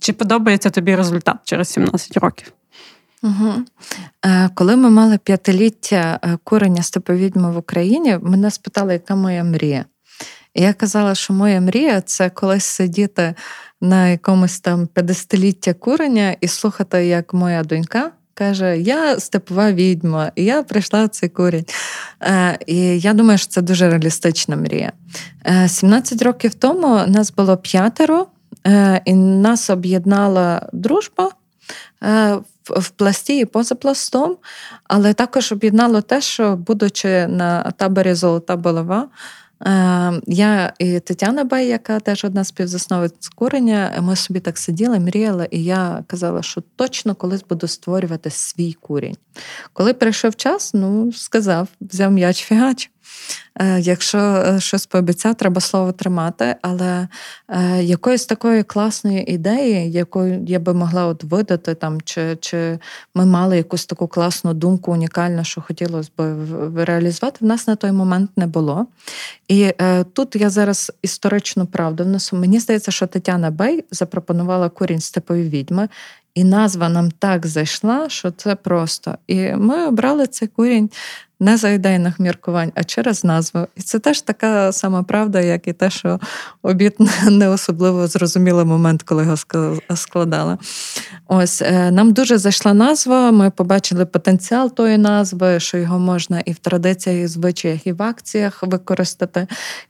Чи 0.00 0.12
подобається 0.12 0.70
тобі 0.70 0.96
результат 0.96 1.36
через 1.44 1.68
17 1.68 2.16
років? 2.16 2.52
Угу. 3.22 3.52
Коли 4.54 4.76
ми 4.76 4.90
мали 4.90 5.18
п'ятиліття 5.18 6.20
е, 6.22 6.38
курення 6.44 6.82
степовідьми 6.82 7.52
в 7.52 7.56
Україні, 7.56 8.18
мене 8.22 8.50
спитали, 8.50 8.92
яка 8.92 9.14
моя 9.14 9.44
мрія. 9.44 9.84
І 10.54 10.62
я 10.62 10.72
казала, 10.72 11.14
що 11.14 11.32
моя 11.32 11.60
мрія 11.60 12.00
це 12.00 12.30
колись 12.30 12.64
сидіти 12.64 13.34
на 13.80 14.08
якомусь 14.08 14.60
там 14.60 14.88
50-ліття 14.94 15.74
курення 15.74 16.36
і 16.40 16.48
слухати, 16.48 17.06
як 17.06 17.34
моя 17.34 17.64
донька. 17.64 18.10
Каже, 18.34 18.78
я 18.78 19.20
степова 19.20 19.72
відьма, 19.72 20.32
і 20.34 20.44
я 20.44 20.62
прийшла 20.62 21.04
в 21.04 21.08
цей 21.08 21.28
курінь. 21.28 21.64
Е, 22.22 22.58
і 22.66 22.76
я 23.00 23.12
думаю, 23.12 23.38
що 23.38 23.48
це 23.48 23.62
дуже 23.62 23.90
реалістична 23.90 24.56
мрія. 24.56 24.92
17 25.66 26.22
років 26.22 26.54
тому 26.54 27.00
нас 27.06 27.32
було 27.32 27.56
п'ятеро, 27.56 28.26
і 29.04 29.14
нас 29.14 29.70
об'єднала 29.70 30.68
дружба 30.72 31.30
в 32.76 32.90
пласті 32.96 33.38
і 33.38 33.44
поза 33.44 33.74
пластом, 33.74 34.36
але 34.84 35.14
також 35.14 35.52
об'єднало 35.52 36.02
те, 36.02 36.20
що, 36.20 36.56
будучи 36.56 37.26
на 37.26 37.70
таборі 37.70 38.14
Золота 38.14 38.56
Болова, 38.56 39.08
е, 39.66 40.20
я 40.26 40.72
і 40.78 41.00
Тетяна 41.00 41.44
Бай, 41.44 41.66
яка 41.66 42.00
теж 42.00 42.24
одна 42.24 42.44
з 42.44 42.52
курення, 43.34 43.98
ми 44.00 44.16
собі 44.16 44.40
так 44.40 44.58
сиділи, 44.58 45.00
мріяли, 45.00 45.48
і 45.50 45.64
я 45.64 46.04
казала, 46.06 46.42
що 46.42 46.62
точно 46.76 47.14
колись 47.14 47.44
буду 47.48 47.68
створювати 47.68 48.30
свій 48.30 48.72
курінь. 48.72 49.16
Коли 49.72 49.94
прийшов 49.94 50.36
час, 50.36 50.74
ну 50.74 51.12
сказав, 51.12 51.68
взяв 51.80 52.12
м'яч 52.12 52.44
фігач. 52.44 52.90
Е, 53.60 53.80
якщо 53.80 54.18
е, 54.18 54.60
щось 54.60 54.86
пообіцяв, 54.86 55.34
треба 55.34 55.60
слово 55.60 55.92
тримати. 55.92 56.56
Але 56.62 57.08
е, 57.48 57.82
якоїсь 57.82 58.26
такої 58.26 58.62
класної 58.62 59.32
ідеї, 59.32 59.92
яку 59.92 60.24
я 60.26 60.58
би 60.58 60.74
могла 60.74 61.06
от 61.06 61.24
видати, 61.24 61.74
там, 61.74 62.00
чи 62.00 62.36
чи 62.40 62.78
ми 63.14 63.26
мали 63.26 63.56
якусь 63.56 63.86
таку 63.86 64.08
класну 64.08 64.54
думку, 64.54 64.92
унікальну, 64.92 65.44
що 65.44 65.60
хотілося 65.60 66.10
б 66.18 66.84
реалізувати, 66.84 67.38
в 67.40 67.44
нас 67.44 67.66
на 67.66 67.76
той 67.76 67.92
момент 67.92 68.30
не 68.36 68.46
було. 68.46 68.86
І 69.48 69.72
тут 70.12 70.36
я 70.36 70.50
зараз 70.50 70.92
історичну 71.02 71.66
правду 71.66 72.04
внесу. 72.04 72.36
Мені 72.36 72.60
здається, 72.60 72.90
що 72.90 73.06
Тетяна 73.06 73.50
Бей 73.50 73.84
запропонувала 73.90 74.68
курінь 74.68 75.00
степові 75.00 75.48
відьми. 75.48 75.88
І 76.34 76.44
назва 76.44 76.88
нам 76.88 77.10
так 77.10 77.46
зайшла, 77.46 78.08
що 78.08 78.30
це 78.30 78.54
просто. 78.54 79.18
І 79.26 79.52
ми 79.52 79.86
обрали 79.86 80.26
цей 80.26 80.48
курінь 80.48 80.90
не 81.40 81.56
за 81.56 81.68
ідейних 81.68 82.20
міркувань, 82.20 82.72
а 82.74 82.84
через 82.84 83.24
назву. 83.24 83.66
І 83.76 83.80
це 83.80 83.98
теж 83.98 84.20
така 84.20 84.72
сама 84.72 85.02
правда, 85.02 85.40
як 85.40 85.68
і 85.68 85.72
те, 85.72 85.90
що 85.90 86.20
обід 86.62 86.96
не 87.30 87.48
особливо 87.48 88.06
зрозумілий 88.06 88.64
момент, 88.64 89.02
коли 89.02 89.22
його 89.22 89.36
складали. 89.96 90.58
Ось 91.28 91.62
е, 91.62 91.90
нам 91.90 92.12
дуже 92.12 92.38
зайшла 92.38 92.74
назва. 92.74 93.30
Ми 93.30 93.50
побачили 93.50 94.06
потенціал 94.06 94.74
тої 94.74 94.98
назви, 94.98 95.60
що 95.60 95.78
його 95.78 95.98
можна 95.98 96.40
і 96.40 96.52
в 96.52 96.58
традиціях, 96.58 97.18
і 97.18 97.24
в 97.24 97.28
звичаях, 97.28 97.86
і 97.86 97.92
в 97.92 98.02
акціях 98.02 98.62
використати. 98.62 99.46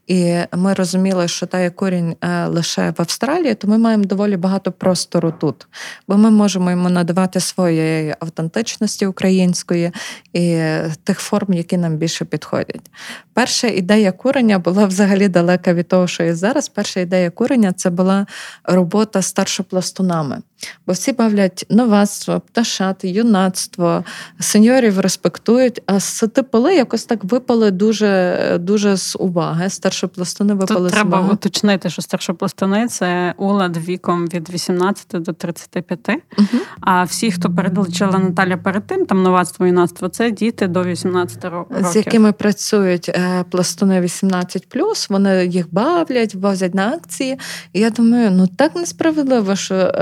І 0.06 0.36
ми 0.56 0.74
розуміли, 0.74 1.28
що 1.28 1.46
та 1.46 1.60
є 1.60 1.70
корінь 1.70 2.16
е, 2.20 2.46
лише 2.46 2.90
в 2.90 2.94
Австралії, 2.98 3.54
то 3.54 3.68
ми 3.68 3.78
маємо 3.78 4.04
доволі 4.04 4.36
багато 4.36 4.72
простору 4.72 5.34
тут, 5.40 5.66
бо 6.08 6.16
ми 6.16 6.30
можемо 6.30 6.70
йому 6.70 6.88
надавати 6.88 7.40
своєї 7.40 8.14
автентичності 8.20 9.06
української 9.06 9.92
і 10.32 10.62
тих 11.04 11.20
форм 11.20 11.39
форм, 11.40 11.55
які 11.55 11.76
нам 11.76 11.96
більше 11.96 12.24
підходять. 12.24 12.90
Перша 13.35 13.68
ідея 13.68 14.12
курення 14.12 14.59
була 14.59 14.87
взагалі 14.87 15.29
далека 15.29 15.74
від 15.74 15.88
того, 15.88 16.07
що 16.07 16.22
є 16.22 16.35
зараз. 16.35 16.68
Перша 16.68 17.00
ідея 17.00 17.31
курення 17.31 17.72
це 17.72 17.90
була 17.90 18.26
робота 18.64 19.22
старшопластунами. 19.22 20.42
Бо 20.87 20.92
всі 20.92 21.12
бавлять 21.12 21.66
новацтво, 21.70 22.40
пташат, 22.40 23.05
юнацтво, 23.05 24.05
сеньорів 24.40 25.01
респектують, 25.01 25.83
а 25.87 26.01
сатиполи 26.01 26.75
якось 26.75 27.05
так 27.05 27.25
випали 27.25 27.70
дуже 27.70 28.37
дуже 28.61 28.96
з 28.96 29.16
уваги. 29.16 29.70
Старшопластуни 29.70 30.55
випали 30.55 30.81
Тут 30.81 30.90
з 30.90 30.92
треба 30.92 31.18
уваги. 31.18 31.35
уточнити, 31.35 31.90
що 31.90 32.03
старшопластуни 32.03 32.88
це 32.88 33.35
улад 33.37 33.77
віком 33.77 34.27
від 34.27 34.51
18 34.51 35.23
до 35.23 35.33
35. 35.33 36.09
Угу. 36.38 36.46
А 36.81 37.03
всі, 37.03 37.31
хто 37.31 37.51
передалечила 37.51 38.18
Наталя 38.18 38.57
перед 38.57 38.87
тим, 38.87 39.07
там 39.07 39.22
новацтво 39.22 39.66
юнацтво, 39.66 40.09
це 40.09 40.30
діти 40.30 40.66
до 40.66 40.84
18 40.84 41.45
років. 41.45 41.76
З 41.80 41.97
якими 41.97 42.32
працюють 42.32 43.09
е, 43.09 43.45
пластуни 43.51 44.01
18+, 44.01 45.07
вони 45.11 45.47
їх 45.47 45.74
бавлять, 45.74 46.34
возять 46.34 46.74
на 46.74 46.89
акції. 46.89 47.39
І 47.72 47.80
я 47.80 47.91
думаю, 47.91 48.30
ну 48.30 48.47
так 48.47 48.76
несправедливо, 48.76 49.57
що 49.57 49.93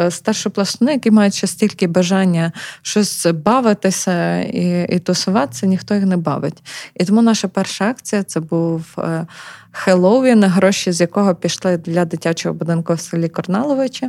е, 0.49 0.51
пластуни, 0.51 0.93
які 0.93 1.11
мають 1.11 1.35
ще 1.35 1.47
стільки 1.47 1.87
бажання 1.87 2.53
щось 2.83 3.27
бавитися 3.27 4.41
і 4.41 4.87
і 4.89 4.99
тусуватися, 4.99 5.67
ніхто 5.67 5.95
їх 5.95 6.05
не 6.05 6.17
бавить. 6.17 6.63
І 6.95 7.05
тому 7.05 7.23
наша 7.23 7.49
перша 7.49 7.91
акція 7.91 8.23
це 8.23 8.41
був 8.41 8.85
е, 8.99 9.27
Хеллоуін, 9.73 10.45
гроші 10.45 10.93
з 10.93 11.01
якого 11.01 11.35
пішли 11.35 11.77
для 11.77 12.05
дитячого 12.05 12.55
будинку 12.55 12.95
в 12.95 13.01
селі 13.01 13.29
Корналовичі. 13.29 14.09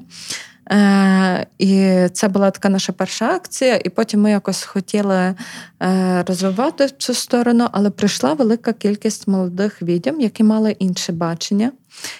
Е, 0.71 1.45
І 1.57 1.93
це 2.13 2.27
була 2.27 2.51
така 2.51 2.69
наша 2.69 2.93
перша 2.93 3.35
акція, 3.35 3.79
і 3.85 3.89
потім 3.89 4.21
ми 4.21 4.31
якось 4.31 4.63
хотіли 4.63 5.15
е, 5.15 6.23
розвивати 6.27 6.89
цю 6.97 7.13
сторону, 7.13 7.67
але 7.71 7.89
прийшла 7.89 8.33
велика 8.33 8.73
кількість 8.73 9.27
молодих 9.27 9.81
відьом, 9.81 10.21
які 10.21 10.43
мали 10.43 10.71
інше 10.71 11.11
бачення. 11.11 11.71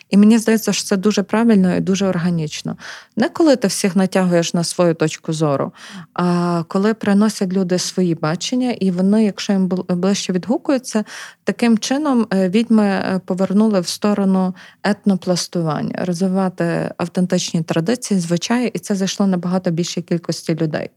І 0.09 0.17
мені 0.17 0.37
здається, 0.37 0.73
що 0.73 0.83
це 0.83 0.97
дуже 0.97 1.23
правильно 1.23 1.75
і 1.75 1.79
дуже 1.79 2.07
органічно. 2.07 2.77
Не 3.15 3.29
коли 3.29 3.55
ти 3.55 3.67
всіх 3.67 3.95
натягуєш 3.95 4.53
на 4.53 4.63
свою 4.63 4.93
точку 4.93 5.33
зору, 5.33 5.73
а 6.13 6.63
коли 6.67 6.93
приносять 6.93 7.53
люди 7.53 7.79
свої 7.79 8.15
бачення, 8.15 8.71
і 8.71 8.91
вони, 8.91 9.25
якщо 9.25 9.53
їм 9.53 9.67
ближче 9.87 10.33
відгукуються, 10.33 11.03
таким 11.43 11.77
чином 11.77 12.27
е, 12.33 12.49
відьми 12.49 12.85
е, 12.85 13.21
повернули 13.25 13.79
в 13.79 13.87
сторону 13.87 14.55
етнопластування, 14.83 16.05
розвивати 16.05 16.91
автентичні 16.97 17.63
традиції, 17.63 18.19
звичаї, 18.39 18.71
і 18.73 18.79
це 18.79 18.95
зайшло 18.95 19.27
набагато 19.27 19.71
більшій 19.71 20.01
кількості 20.01 20.55
людей. 20.55 20.89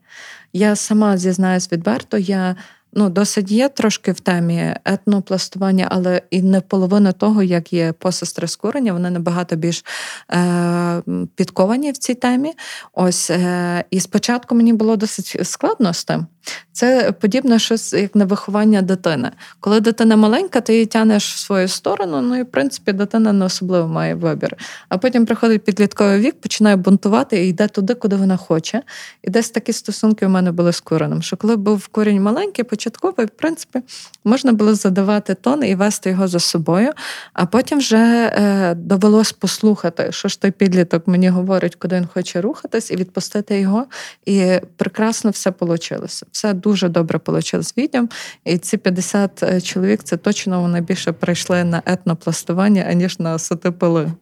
Я 0.52 0.76
сама 0.76 1.16
зізнаюсь 1.16 1.72
відверто, 1.72 2.18
я 2.18 2.56
ну, 2.92 3.10
досить 3.10 3.50
є 3.50 3.68
трошки 3.68 4.12
в 4.12 4.20
темі 4.20 4.76
етнопластування, 4.84 5.88
але 5.90 6.22
і 6.30 6.42
не 6.42 6.60
половина 6.60 7.12
того, 7.12 7.42
як 7.42 7.72
є 7.72 7.92
посестри 7.92 8.48
з 8.48 8.56
курення, 8.56 8.92
вони 8.92 9.10
набагато 9.10 9.56
більш 9.56 9.84
е, 10.30 11.02
підковані 11.34 11.90
в 11.92 11.96
цій 11.96 12.14
темі. 12.14 12.52
Ось 12.92 13.30
е, 13.30 13.84
і 13.90 14.00
спочатку 14.00 14.54
мені 14.54 14.72
було 14.72 14.96
досить 14.96 15.36
складно 15.42 15.92
з 15.92 16.04
тим. 16.04 16.26
Це 16.72 17.12
подібне 17.12 17.58
щось 17.58 17.92
як 17.92 18.14
на 18.14 18.24
виховання 18.24 18.82
дитини. 18.82 19.30
Коли 19.60 19.80
дитина 19.80 20.16
маленька, 20.16 20.60
ти 20.60 20.72
її 20.72 20.86
тянеш 20.86 21.34
в 21.34 21.38
свою 21.38 21.68
сторону. 21.68 22.20
Ну 22.20 22.36
і 22.36 22.42
в 22.42 22.46
принципі 22.46 22.92
дитина 22.92 23.32
не 23.32 23.44
особливо 23.44 23.88
має 23.88 24.14
вибір. 24.14 24.56
А 24.88 24.98
потім 24.98 25.26
приходить 25.26 25.64
підлітковий 25.64 26.20
вік, 26.20 26.40
починає 26.40 26.76
бунтувати 26.76 27.44
і 27.44 27.48
йде 27.48 27.68
туди, 27.68 27.94
куди 27.94 28.16
вона 28.16 28.36
хоче. 28.36 28.82
І 29.22 29.30
десь 29.30 29.50
такі 29.50 29.72
стосунки 29.72 30.26
у 30.26 30.28
мене 30.28 30.52
були 30.52 30.72
з 30.72 30.80
куреним. 30.80 31.22
Що 31.22 31.36
коли 31.36 31.56
був 31.56 31.86
корінь 31.86 32.22
маленький, 32.22 32.64
початковий, 32.64 33.26
в 33.26 33.30
принципі, 33.30 33.80
можна 34.24 34.52
було 34.52 34.74
задавати 34.74 35.34
тон 35.34 35.64
і 35.64 35.74
вести 35.74 36.10
його 36.10 36.28
за 36.28 36.40
собою. 36.40 36.92
А 37.32 37.46
потім 37.46 37.78
вже 37.78 37.96
е, 37.96 38.74
довелось 38.74 39.32
послухати, 39.32 40.12
що 40.12 40.28
ж 40.28 40.40
той 40.40 40.50
підліток 40.50 41.08
мені 41.08 41.28
говорить, 41.28 41.74
куди 41.74 41.96
він 41.96 42.06
хоче 42.14 42.40
рухатись, 42.40 42.90
і 42.90 42.96
відпустити 42.96 43.60
його. 43.60 43.86
І 44.26 44.60
прекрасно 44.76 45.30
все 45.30 45.52
вийшло 45.60 46.06
все 46.32 46.54
дуже 46.54 46.88
добре 46.88 47.20
вийшло 47.26 47.62
з 47.62 47.76
відьом. 47.76 48.08
І 48.44 48.58
ці 48.58 48.76
50 48.76 49.42
е, 49.42 49.60
чоловік 49.60 50.02
це 50.02 50.16
точно 50.16 50.60
вони 50.60 50.80
більше 50.80 51.12
прийшли 51.12 51.64
на 51.64 51.82
етнопластування, 51.86 52.86
аніж 52.90 53.18
на 53.18 53.38
сотипили. 53.38 54.12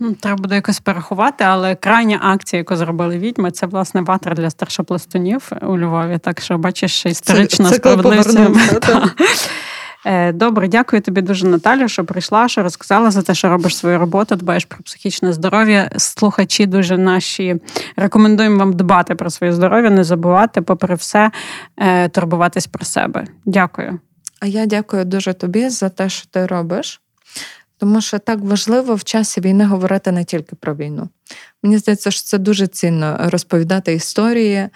Ну, 0.00 0.12
треба 0.12 0.42
буде 0.42 0.54
якось 0.54 0.80
перерахувати, 0.80 1.44
але 1.44 1.74
крайня 1.74 2.18
акція, 2.22 2.58
яку 2.58 2.76
зробили 2.76 3.18
відьми, 3.18 3.50
це 3.50 3.66
власне 3.66 4.00
ватер 4.00 4.34
для 4.34 4.50
старшопластунів 4.50 5.50
у 5.62 5.78
Львові. 5.78 6.18
Так 6.18 6.40
що 6.40 6.58
бачиш, 6.58 7.06
історична 7.06 7.72
справедливість. 7.72 8.38
Е, 10.04 10.32
добре, 10.32 10.68
дякую 10.68 11.02
тобі 11.02 11.20
дуже, 11.20 11.46
Наталю, 11.46 11.88
що 11.88 12.04
прийшла, 12.04 12.48
що 12.48 12.62
розказала 12.62 13.10
за 13.10 13.22
те, 13.22 13.34
що 13.34 13.48
робиш 13.48 13.76
свою 13.76 13.98
роботу, 13.98 14.36
дбаєш 14.36 14.64
про 14.64 14.78
психічне 14.82 15.32
здоров'я. 15.32 15.90
Слухачі 15.96 16.66
дуже 16.66 16.98
наші 16.98 17.56
рекомендуємо 17.96 18.58
вам 18.58 18.72
дбати 18.72 19.14
про 19.14 19.30
своє 19.30 19.52
здоров'я, 19.52 19.90
не 19.90 20.04
забувати, 20.04 20.62
попри 20.62 20.94
все, 20.94 21.30
е, 21.76 22.08
турбуватись 22.08 22.66
про 22.66 22.84
себе. 22.84 23.24
Дякую. 23.44 23.98
А 24.40 24.46
я 24.46 24.66
дякую 24.66 25.04
дуже 25.04 25.32
тобі 25.32 25.68
за 25.68 25.88
те, 25.88 26.08
що 26.08 26.26
ти 26.30 26.46
робиш. 26.46 27.00
Тому 27.78 28.00
що 28.00 28.18
так 28.18 28.40
важливо 28.40 28.94
в 28.94 29.04
часі 29.04 29.40
війни 29.40 29.64
говорити 29.64 30.12
не 30.12 30.24
тільки 30.24 30.56
про 30.56 30.74
війну. 30.74 31.08
Мені 31.62 31.78
здається, 31.78 32.10
що 32.10 32.22
це 32.22 32.38
дуже 32.38 32.66
цінно 32.66 33.18
розповідати 33.20 33.94
історії, 33.94 34.68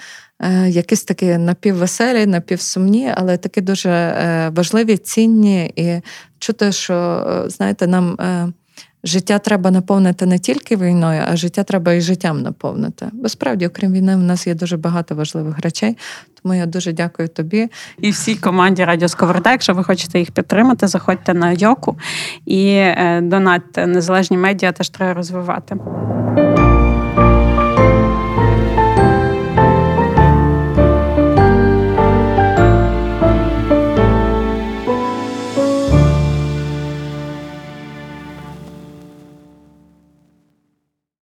якісь 0.69 1.05
такі 1.05 1.39
напіввеселі, 1.39 2.27
напівсумні, 2.27 3.13
але 3.15 3.37
такі 3.37 3.61
дуже 3.61 3.91
е, 3.91 4.49
важливі, 4.55 4.97
цінні 4.97 5.73
і 5.77 6.01
чути, 6.39 6.73
що 6.73 6.95
е, 6.95 7.51
знаєте, 7.51 7.87
нам. 7.87 8.17
Життя 9.05 9.39
треба 9.39 9.71
наповнити 9.71 10.27
не 10.27 10.39
тільки 10.39 10.77
війною, 10.77 11.23
а 11.29 11.37
життя 11.37 11.65
треба 11.65 11.93
і 11.93 12.01
життям 12.01 12.43
наповнити. 12.43 13.07
Бо 13.13 13.29
справді, 13.29 13.67
окрім 13.67 13.93
війни, 13.93 14.17
в 14.17 14.19
нас 14.19 14.47
є 14.47 14.55
дуже 14.55 14.77
багато 14.77 15.15
важливих 15.15 15.59
речей. 15.59 15.97
Тому 16.43 16.55
я 16.55 16.67
дуже 16.67 16.93
дякую 16.93 17.29
тобі 17.29 17.69
і 18.01 18.11
всій 18.11 18.37
команді 18.37 18.85
Радіо 18.85 19.09
Сковорода. 19.09 19.51
Якщо 19.51 19.75
ви 19.75 19.85
хочете 19.85 20.19
їх 20.19 20.31
підтримати, 20.31 20.87
заходьте 20.87 21.35
на 21.35 21.53
Йоку 21.53 21.99
і 22.47 22.85
донатьте 23.23 23.87
незалежні 23.87 24.37
медіа 24.37 24.73
теж 24.73 24.89
треба 24.89 25.15
розвивати. 25.15 25.77